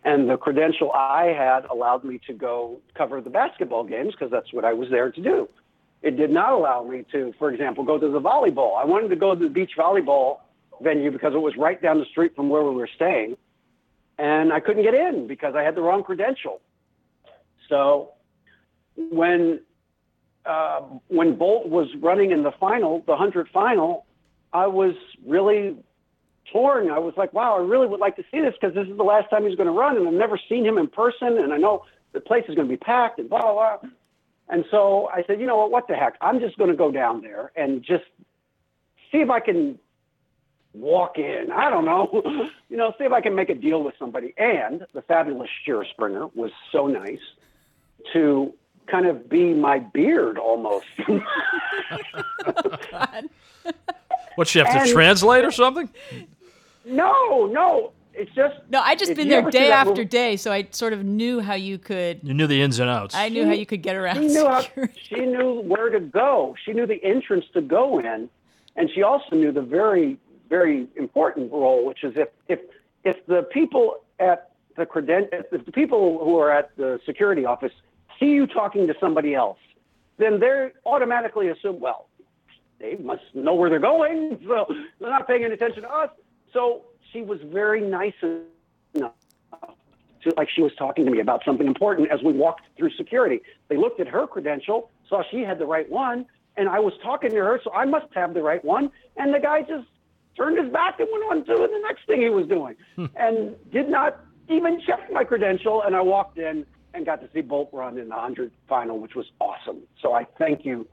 And 0.05 0.31
the 0.31 0.37
credential 0.37 0.93
I 0.93 1.27
had 1.37 1.67
allowed 1.67 2.05
me 2.05 2.21
to 2.27 2.33
go 2.33 2.81
cover 2.95 3.21
the 3.21 3.31
basketball 3.31 3.85
games 3.85 4.13
because 4.13 4.31
that's 4.31 4.53
what 4.53 4.65
I 4.65 4.73
was 4.73 4.89
there 4.91 5.11
to 5.11 5.21
do. 5.23 5.49
It 6.03 6.17
did 6.17 6.31
not 6.31 6.55
allow 6.55 6.83
me 6.83 7.05
to, 7.13 7.35
for 7.39 7.53
example, 7.53 7.85
go 7.85 7.99
to 7.99 8.09
the 8.09 8.21
volleyball. 8.21 8.79
I 8.79 8.87
wanted 8.87 9.09
to 9.09 9.17
go 9.17 9.35
to 9.35 9.45
the 9.45 9.51
beach 9.51 9.73
volleyball 9.77 10.39
venue 10.83 11.11
because 11.11 11.35
it 11.35 11.41
was 11.41 11.55
right 11.57 11.81
down 11.81 11.99
the 11.99 12.07
street 12.07 12.35
from 12.35 12.49
where 12.49 12.63
we 12.63 12.75
were 12.75 12.89
staying 12.95 13.37
and 14.21 14.53
I 14.53 14.61
couldn't 14.61 14.83
get 14.83 14.95
in 14.95 15.27
because 15.27 15.55
I 15.57 15.63
had 15.63 15.75
the 15.75 15.81
wrong 15.81 16.03
credential. 16.03 16.61
So 17.69 18.11
when 18.97 19.61
uh, 20.45 20.81
when 21.09 21.37
Bolt 21.37 21.69
was 21.69 21.89
running 22.01 22.31
in 22.31 22.43
the 22.43 22.53
final, 22.61 23.03
the 23.07 23.17
hundred 23.17 23.49
final, 23.49 24.05
I 24.53 24.67
was 24.67 24.95
really 25.27 25.77
torn. 26.53 26.91
I 26.91 26.99
was 26.99 27.15
like, 27.17 27.33
wow, 27.33 27.57
I 27.57 27.63
really 27.63 27.87
would 27.87 28.01
like 28.01 28.17
to 28.17 28.25
see 28.31 28.41
this 28.41 28.55
because 28.61 28.75
this 28.75 28.89
is 28.89 28.97
the 28.97 29.05
last 29.05 29.31
time 29.31 29.47
he's 29.47 29.57
going 29.57 29.69
to 29.69 29.73
run, 29.73 29.97
and 29.97 30.07
I've 30.07 30.15
never 30.15 30.39
seen 30.49 30.67
him 30.67 30.77
in 30.77 30.89
person, 30.89 31.39
and 31.39 31.53
I 31.53 31.57
know 31.57 31.85
the 32.13 32.21
place 32.21 32.45
is 32.49 32.55
going 32.55 32.69
to 32.69 32.73
be 32.73 32.77
packed 32.77 33.19
and 33.19 33.31
blah 33.31 33.41
blah 33.41 33.79
blah. 33.79 33.91
And 34.51 34.65
so 34.71 35.09
I 35.09 35.23
said, 35.27 35.41
you 35.41 35.47
know 35.47 35.57
what? 35.57 35.71
What 35.71 35.89
the 35.89 35.95
heck? 35.95 36.17
I'm 36.21 36.41
just 36.41 36.59
going 36.59 36.71
to 36.71 36.77
go 36.77 36.91
down 36.91 37.23
there 37.23 37.53
and 37.57 37.83
just 37.83 38.05
see 39.11 39.19
if 39.19 39.31
I 39.31 39.41
can 39.41 39.79
walk 40.75 41.19
in. 41.19 41.51
I 41.53 41.71
don't 41.71 41.85
know. 41.85 42.23
you 42.69 42.77
know, 42.77 42.93
see 42.99 43.05
if 43.05 43.13
I 43.13 43.21
can 43.21 43.35
make 43.35 43.51
a 43.51 43.55
deal 43.55 43.83
with 43.83 43.95
somebody. 43.99 44.35
And 44.39 44.87
the 44.95 45.03
fabulous 45.03 45.49
Shira 45.65 45.85
Springer 45.91 46.27
was 46.35 46.51
so 46.73 46.87
nice 46.87 47.19
to 48.13 48.53
kind 48.87 49.07
of 49.07 49.29
be 49.29 49.55
my 49.55 49.79
beard 49.79 50.39
almost. 50.39 50.87
Oh, 52.47 53.09
what 54.37 54.49
she 54.49 54.59
have 54.61 54.69
to 54.73 54.81
And- 54.81 54.91
translate 54.91 55.45
or 55.45 55.51
something? 55.51 55.89
no, 56.85 57.47
no. 57.47 57.93
It's 58.13 58.31
just 58.33 58.57
no, 58.71 58.81
I 58.81 58.97
just 58.97 59.15
been 59.15 59.29
there 59.29 59.49
day 59.51 59.71
after 59.71 59.91
movie- 59.91 60.05
day, 60.07 60.37
so 60.37 60.51
I 60.53 60.67
sort 60.73 60.93
of 60.93 61.05
knew 61.05 61.41
how 61.41 61.55
you 61.55 61.79
could. 61.79 62.21
You 62.23 62.35
knew 62.35 62.47
the 62.47 62.61
ins 62.61 62.79
and 62.81 62.91
outs. 62.91 63.15
I 63.15 63.29
knew 63.29 63.47
how 63.47 63.53
you 63.53 63.65
could 63.67 63.83
get 63.83 63.97
around 63.97 64.17
she 64.17 64.27
knew 64.29 64.47
how, 64.47 64.63
she 64.95 65.15
knew 65.27 65.61
where 65.61 65.91
to 65.91 66.01
go. 66.01 66.55
She 66.65 66.73
knew 66.73 66.87
the 66.87 67.03
entrance 67.05 67.45
to 67.55 67.61
go 67.61 67.99
in, 68.01 68.29
and 68.77 68.91
she 68.95 69.03
also 69.03 69.37
knew 69.37 69.53
the 69.53 69.63
very 69.63 70.19
very 70.51 70.89
important 70.97 71.51
role, 71.51 71.87
which 71.87 72.05
is 72.05 72.13
if 72.17 72.29
if 72.49 72.61
if 73.05 73.25
the 73.27 73.43
people 73.45 74.05
at 74.19 74.51
the 74.77 74.85
creden- 74.85 75.29
if 75.33 75.49
the 75.51 75.73
people 75.73 76.23
who 76.23 76.39
are 76.39 76.51
at 76.51 76.77
the 76.77 77.01
security 77.07 77.47
office 77.47 77.73
see 78.19 78.27
you 78.27 78.47
talking 78.47 78.87
to 78.89 78.95
somebody 79.01 79.35
else, 79.35 79.59
then 80.19 80.41
they're 80.41 80.73
automatically 80.85 81.49
assume 81.49 81.81
well 81.81 82.09
they 82.81 82.97
must 82.97 83.23
know 83.35 83.55
where 83.55 83.71
they're 83.71 83.79
going, 83.79 84.39
so 84.49 84.67
they're 84.99 85.11
not 85.11 85.27
paying 85.27 85.45
any 85.45 85.55
attention 85.55 85.83
to 85.83 85.91
us. 85.91 86.11
So 86.53 86.83
she 87.13 87.23
was 87.23 87.41
very 87.45 87.81
nice 87.81 88.15
enough 88.95 89.13
to 90.23 90.35
like 90.37 90.49
she 90.55 90.63
was 90.63 90.73
talking 90.77 91.05
to 91.07 91.11
me 91.11 91.21
about 91.21 91.43
something 91.45 91.67
important 91.67 92.11
as 92.11 92.23
we 92.23 92.33
walked 92.33 92.63
through 92.77 92.91
security. 92.97 93.41
They 93.69 93.77
looked 93.77 94.01
at 94.01 94.09
her 94.09 94.27
credential, 94.27 94.91
saw 95.09 95.23
she 95.31 95.41
had 95.41 95.59
the 95.59 95.67
right 95.67 95.89
one, 95.89 96.27
and 96.57 96.69
I 96.69 96.81
was 96.81 96.93
talking 97.03 97.31
to 97.31 97.37
her, 97.37 97.61
so 97.63 97.73
I 97.73 97.85
must 97.85 98.07
have 98.15 98.35
the 98.35 98.43
right 98.43 98.65
one. 98.65 98.91
And 99.17 99.33
the 99.33 99.39
guy 99.39 99.63
just 99.63 99.87
turned 100.37 100.59
his 100.59 100.73
back 100.73 100.99
and 101.01 101.09
went 101.13 101.25
on 101.31 101.45
to 101.47 101.61
the 101.61 101.81
next 101.87 102.07
thing 102.07 102.21
he 102.21 102.29
was 102.29 102.47
doing, 102.47 102.77
and 103.17 103.57
did 103.73 103.89
not 103.89 104.21
even 104.49 104.81
check 104.81 105.11
my 105.13 105.25
credential. 105.25 105.83
And 105.83 105.95
I 105.95 106.01
walked 106.01 106.39
in 106.39 106.67
and 106.95 107.07
got 107.07 107.21
to 107.21 107.29
see 107.33 107.41
Bolt 107.41 107.71
run 107.73 107.99
in 107.99 108.09
the 108.09 108.15
hundred 108.15 108.53
final, 108.69 108.99
which 108.99 109.15
was 109.15 109.27
awesome. 109.41 109.81
So 110.01 110.13
I 110.13 110.27
thank 110.39 110.65
you 110.65 110.87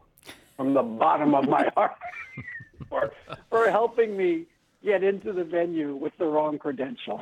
from 0.56 0.74
the 0.74 0.84
bottom 0.84 1.36
of 1.36 1.48
my 1.48 1.70
heart 1.76 1.96
for 2.90 3.12
for 3.50 3.70
helping 3.70 4.16
me 4.18 4.46
get 4.84 5.04
into 5.04 5.34
the 5.34 5.44
venue 5.44 5.96
with 5.96 6.14
the 6.18 6.26
wrong 6.26 6.58
credential. 6.58 7.22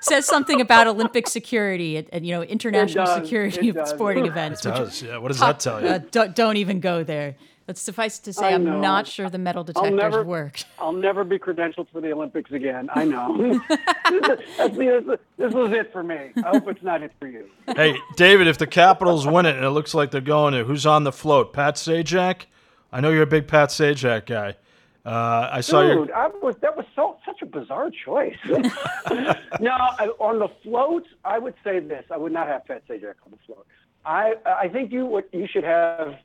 Says 0.00 0.26
something 0.26 0.60
about 0.60 0.88
Olympic 0.88 1.28
security 1.28 1.96
and, 1.96 2.08
and, 2.12 2.26
you 2.26 2.34
know 2.34 2.42
international 2.42 3.04
does, 3.06 3.22
security 3.22 3.68
of 3.68 3.78
sporting 3.88 4.26
events. 4.26 4.66
It 4.66 4.70
does. 4.70 5.02
Yeah. 5.02 5.18
What 5.18 5.28
does 5.28 5.38
that 5.40 5.60
tell 5.60 5.80
you? 5.80 5.88
uh, 5.88 5.98
don't, 6.10 6.34
don't 6.34 6.56
even 6.56 6.80
go 6.80 7.04
there. 7.04 7.36
Let's 7.68 7.82
suffice 7.82 8.18
to 8.20 8.32
say, 8.32 8.46
I 8.46 8.54
I'm 8.54 8.80
not 8.80 9.06
sure 9.06 9.28
the 9.28 9.36
metal 9.36 9.60
I'll 9.60 9.64
detectors 9.64 9.92
never 9.94 10.24
worked. 10.24 10.64
I'll 10.78 10.90
never 10.90 11.22
be 11.22 11.38
credentialed 11.38 11.88
for 11.92 12.00
the 12.00 12.10
Olympics 12.12 12.50
again. 12.50 12.88
I 12.94 13.04
know. 13.04 13.60
This 15.38 15.54
was 15.54 15.70
it 15.72 15.92
for 15.92 16.02
me. 16.02 16.32
I 16.44 16.48
hope 16.48 16.66
it's 16.68 16.82
not 16.82 17.02
it 17.02 17.12
for 17.20 17.28
you. 17.28 17.48
hey, 17.76 17.96
David, 18.16 18.48
if 18.48 18.58
the 18.58 18.66
Capitals 18.66 19.26
win 19.26 19.46
it 19.46 19.54
and 19.54 19.64
it 19.64 19.70
looks 19.70 19.94
like 19.94 20.10
they're 20.10 20.20
going 20.20 20.54
to, 20.54 20.64
who's 20.64 20.86
on 20.86 21.04
the 21.04 21.12
float? 21.12 21.52
Pat 21.52 21.74
Sajak? 21.74 22.46
I 22.90 23.00
know 23.00 23.10
you're 23.10 23.22
a 23.22 23.26
big 23.26 23.46
Pat 23.46 23.68
Sajak 23.68 24.26
guy. 24.26 24.56
Uh, 25.04 25.48
I 25.52 25.60
saw 25.60 25.82
your. 25.82 26.06
Dude, 26.06 26.10
I 26.12 26.28
was 26.28 26.56
that 26.62 26.76
was 26.76 26.86
so 26.96 27.18
such 27.24 27.40
a 27.42 27.46
bizarre 27.46 27.90
choice. 27.90 28.36
no, 28.48 29.70
on 30.18 30.38
the 30.38 30.48
float, 30.62 31.06
I 31.24 31.38
would 31.38 31.54
say 31.62 31.78
this: 31.80 32.04
I 32.10 32.16
would 32.16 32.32
not 32.32 32.48
have 32.48 32.66
Pat 32.66 32.82
Sajak 32.88 33.14
on 33.24 33.30
the 33.30 33.38
float. 33.46 33.66
I 34.04 34.34
I 34.44 34.68
think 34.68 34.90
you 34.90 35.06
would 35.06 35.24
you 35.32 35.46
should 35.46 35.64
have 35.64 36.18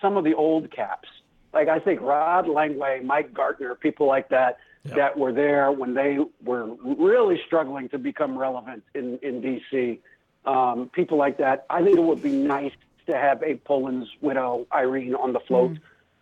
some 0.00 0.16
of 0.16 0.24
the 0.24 0.34
old 0.34 0.70
caps. 0.70 1.08
Like 1.52 1.68
I 1.68 1.78
think 1.78 2.00
Rod 2.00 2.46
Langway, 2.46 3.04
Mike 3.04 3.34
Gartner, 3.34 3.74
people 3.74 4.06
like 4.06 4.28
that 4.30 4.58
that 4.84 5.16
were 5.16 5.32
there 5.32 5.70
when 5.70 5.94
they 5.94 6.18
were 6.42 6.74
really 6.82 7.40
struggling 7.46 7.88
to 7.90 7.98
become 7.98 8.36
relevant 8.36 8.82
in 8.94 9.18
in 9.22 9.42
DC. 9.42 9.98
Um, 10.44 10.90
people 10.92 11.18
like 11.18 11.38
that. 11.38 11.66
I 11.70 11.82
think 11.82 11.96
it 11.96 12.02
would 12.02 12.22
be 12.22 12.32
nice 12.32 12.72
to 13.06 13.16
have 13.16 13.42
Abe 13.42 13.62
Pollin's 13.64 14.08
widow, 14.20 14.66
Irene, 14.72 15.14
on 15.14 15.32
the 15.32 15.40
float. 15.40 15.78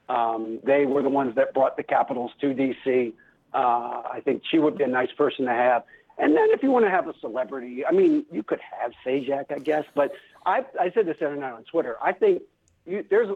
Um, 0.08 0.58
they 0.64 0.86
were 0.86 1.02
the 1.02 1.08
ones 1.08 1.36
that 1.36 1.54
brought 1.54 1.76
the 1.76 1.82
Capitals 1.82 2.32
to 2.40 2.48
DC. 2.48 3.12
Uh, 3.54 3.56
I 3.56 4.20
think 4.24 4.42
she 4.50 4.58
would 4.58 4.76
be 4.76 4.84
a 4.84 4.88
nice 4.88 5.12
person 5.12 5.46
to 5.46 5.52
have. 5.52 5.84
And 6.18 6.36
then 6.36 6.50
if 6.50 6.62
you 6.62 6.70
want 6.70 6.84
to 6.84 6.90
have 6.90 7.08
a 7.08 7.14
celebrity, 7.20 7.86
I 7.86 7.92
mean, 7.92 8.26
you 8.30 8.42
could 8.42 8.60
have 8.60 8.92
Sajak, 9.06 9.50
I 9.50 9.58
guess. 9.58 9.84
But 9.94 10.12
I, 10.44 10.64
I 10.78 10.90
said 10.90 11.06
this 11.06 11.16
the 11.18 11.26
other 11.26 11.36
night 11.36 11.52
on 11.52 11.64
Twitter. 11.64 11.96
I 12.02 12.12
think 12.12 12.42
you, 12.84 13.04
there's 13.08 13.28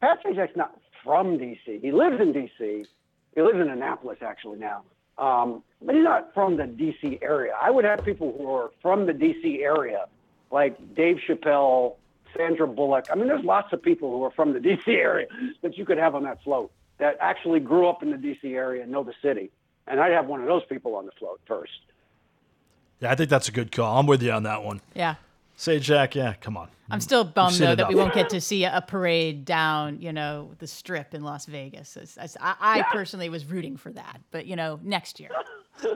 Pat 0.00 0.22
Sajak's 0.24 0.56
not 0.56 0.78
from 1.04 1.38
DC. 1.38 1.80
He 1.80 1.92
lives 1.92 2.20
in 2.20 2.32
DC. 2.32 2.86
He 3.34 3.42
lives 3.42 3.58
in 3.60 3.68
Annapolis 3.68 4.18
actually 4.22 4.58
now. 4.58 4.82
Um, 5.18 5.62
but 5.82 5.94
he's 5.94 6.04
not 6.04 6.32
from 6.32 6.56
the 6.56 6.64
DC 6.64 7.22
area. 7.22 7.52
I 7.60 7.70
would 7.70 7.84
have 7.84 8.04
people 8.04 8.34
who 8.36 8.50
are 8.50 8.70
from 8.80 9.06
the 9.06 9.12
DC 9.12 9.60
area, 9.60 10.06
like 10.50 10.94
Dave 10.94 11.18
Chappelle, 11.28 11.96
Sandra 12.36 12.66
Bullock. 12.66 13.06
I 13.12 13.16
mean, 13.16 13.28
there's 13.28 13.44
lots 13.44 13.72
of 13.72 13.82
people 13.82 14.10
who 14.10 14.24
are 14.24 14.30
from 14.30 14.52
the 14.52 14.58
DC 14.60 14.88
area 14.88 15.26
that 15.62 15.76
you 15.76 15.84
could 15.84 15.98
have 15.98 16.14
on 16.14 16.24
that 16.24 16.42
float 16.42 16.70
that 16.98 17.16
actually 17.20 17.60
grew 17.60 17.88
up 17.88 18.02
in 18.02 18.10
the 18.10 18.16
DC 18.16 18.44
area 18.44 18.82
and 18.82 18.92
know 18.92 19.04
the 19.04 19.14
city. 19.22 19.50
And 19.86 20.00
I'd 20.00 20.12
have 20.12 20.26
one 20.26 20.40
of 20.40 20.46
those 20.46 20.64
people 20.68 20.94
on 20.96 21.06
the 21.06 21.12
float 21.12 21.40
first. 21.46 21.72
Yeah, 23.00 23.10
I 23.10 23.14
think 23.14 23.30
that's 23.30 23.48
a 23.48 23.52
good 23.52 23.72
call. 23.72 23.98
I'm 23.98 24.06
with 24.06 24.22
you 24.22 24.30
on 24.30 24.42
that 24.44 24.62
one. 24.62 24.80
Yeah. 24.94 25.16
Sajak, 25.58 26.14
yeah, 26.14 26.34
come 26.40 26.56
on. 26.56 26.68
I'm 26.90 27.00
still 27.00 27.24
bummed 27.24 27.56
though 27.56 27.74
that 27.74 27.88
we 27.88 27.94
won't 27.94 28.14
get 28.14 28.30
to 28.30 28.40
see 28.40 28.64
a, 28.64 28.78
a 28.78 28.80
parade 28.80 29.44
down, 29.44 30.00
you 30.00 30.12
know, 30.12 30.52
the 30.58 30.66
strip 30.66 31.14
in 31.14 31.22
Las 31.22 31.46
Vegas. 31.46 31.96
As- 31.96 32.16
as- 32.16 32.36
I, 32.40 32.54
I 32.60 32.82
personally 32.92 33.28
was 33.28 33.44
rooting 33.44 33.76
for 33.76 33.92
that, 33.92 34.20
but 34.30 34.46
you 34.46 34.56
know, 34.56 34.78
next 34.82 35.20
year. 35.20 35.30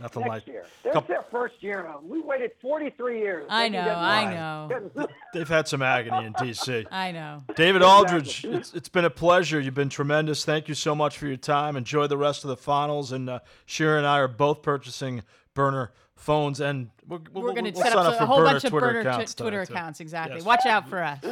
Nothing 0.00 0.22
Next 0.22 0.30
like 0.30 0.46
year. 0.46 0.64
There's 0.82 0.94
Couple- 0.94 1.14
their 1.14 1.24
first 1.30 1.62
year. 1.62 1.86
We 2.02 2.22
waited 2.22 2.52
43 2.62 3.18
years. 3.18 3.46
I 3.50 3.68
know, 3.68 3.80
I 3.80 4.32
know, 4.32 5.08
They've 5.34 5.46
had 5.48 5.68
some 5.68 5.82
agony 5.82 6.24
in 6.24 6.32
DC. 6.32 6.86
I 6.90 7.12
know. 7.12 7.44
David 7.54 7.82
Aldridge, 7.82 8.46
it's, 8.46 8.72
it's 8.72 8.88
been 8.88 9.04
a 9.04 9.10
pleasure. 9.10 9.60
You've 9.60 9.74
been 9.74 9.90
tremendous. 9.90 10.42
Thank 10.42 10.68
you 10.68 10.74
so 10.74 10.94
much 10.94 11.18
for 11.18 11.26
your 11.26 11.36
time. 11.36 11.76
Enjoy 11.76 12.06
the 12.06 12.16
rest 12.16 12.44
of 12.44 12.48
the 12.48 12.56
finals. 12.56 13.12
And 13.12 13.28
uh, 13.28 13.40
Shira 13.66 13.98
and 13.98 14.06
I 14.06 14.20
are 14.20 14.28
both 14.28 14.62
purchasing 14.62 15.22
burner 15.52 15.92
phones, 16.20 16.60
and 16.60 16.90
we're, 17.08 17.18
we'll, 17.32 17.44
We're 17.44 17.52
going 17.52 17.64
to 17.64 17.70
we'll 17.72 17.82
set 17.82 17.92
sign 17.92 18.06
up 18.06 18.16
for 18.18 18.24
a 18.24 18.26
whole 18.26 18.44
bunch 18.44 18.64
of 18.64 18.70
Twitter 18.70 18.86
burner 18.86 19.02
twi- 19.02 19.10
accounts 19.12 19.34
Twitter 19.34 19.60
accounts. 19.62 20.00
Exactly. 20.00 20.36
Yes. 20.36 20.44
Watch 20.44 20.66
out 20.66 20.88
for 20.88 21.02
us. 21.02 21.18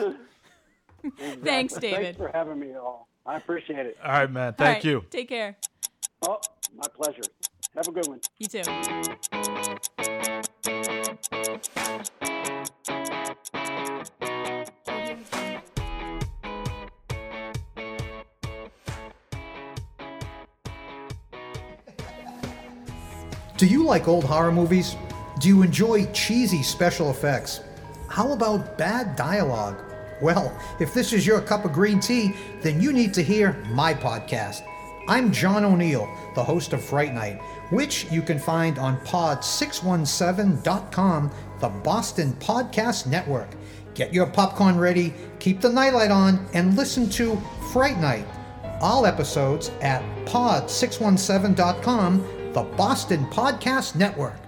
Thanks, 1.18 1.42
Thanks 1.44 1.74
David. 1.74 2.16
for 2.16 2.31
having 2.33 2.59
me 2.59 2.74
all. 2.74 3.09
I 3.24 3.37
appreciate 3.37 3.87
it. 3.87 3.96
All 4.03 4.11
right, 4.11 4.31
man. 4.31 4.55
Thank 4.55 4.77
right, 4.77 4.85
you. 4.85 5.05
Take 5.11 5.29
care. 5.29 5.57
Oh, 6.22 6.40
my 6.74 6.88
pleasure. 6.88 7.22
Have 7.77 7.87
a 7.87 7.92
good 7.92 8.09
one. 8.09 8.20
You 8.38 8.48
too. 8.48 8.62
Do 23.59 23.66
you 23.66 23.83
like 23.83 24.07
old 24.07 24.23
horror 24.23 24.53
movies? 24.53 24.94
Do 25.40 25.49
you 25.49 25.62
enjoy 25.62 26.07
cheesy 26.12 26.62
special 26.62 27.11
effects? 27.11 27.59
How 28.07 28.31
about 28.31 28.79
bad 28.79 29.16
dialogue? 29.16 29.83
Well, 30.23 30.57
if 30.79 30.94
this 30.94 31.12
is 31.12 31.27
your 31.27 31.40
cup 31.40 31.64
of 31.64 31.73
green 31.73 31.99
tea, 31.99 32.37
then 32.62 32.81
you 32.81 32.92
need 32.92 33.12
to 33.14 33.23
hear 33.23 33.55
my 33.71 33.94
podcast. 33.94 34.62
I'm 35.09 35.33
John 35.33 35.64
O'Neill, 35.64 36.09
the 36.37 36.44
host 36.44 36.73
of 36.73 36.85
Fright 36.85 37.12
Night, 37.12 37.42
which 37.71 38.07
you 38.12 38.23
can 38.23 38.38
find 38.38 38.79
on 38.79 39.01
pod617.com, 39.01 41.33
the 41.59 41.68
Boston 41.68 42.35
Podcast 42.35 43.09
Network. 43.09 43.49
Get 43.94 44.14
your 44.14 44.27
popcorn 44.27 44.79
ready, 44.79 45.12
keep 45.40 45.61
the 45.61 45.73
nightlight 45.73 46.12
on, 46.12 46.47
and 46.55 46.77
listen 46.77 47.11
to 47.11 47.37
Fright 47.73 47.99
Night. 47.99 48.29
All 48.81 49.05
episodes 49.05 49.73
at 49.81 50.01
pod617.com, 50.27 52.38
the 52.53 52.63
Boston 52.63 53.27
Podcast 53.27 53.95
Network. 53.95 54.48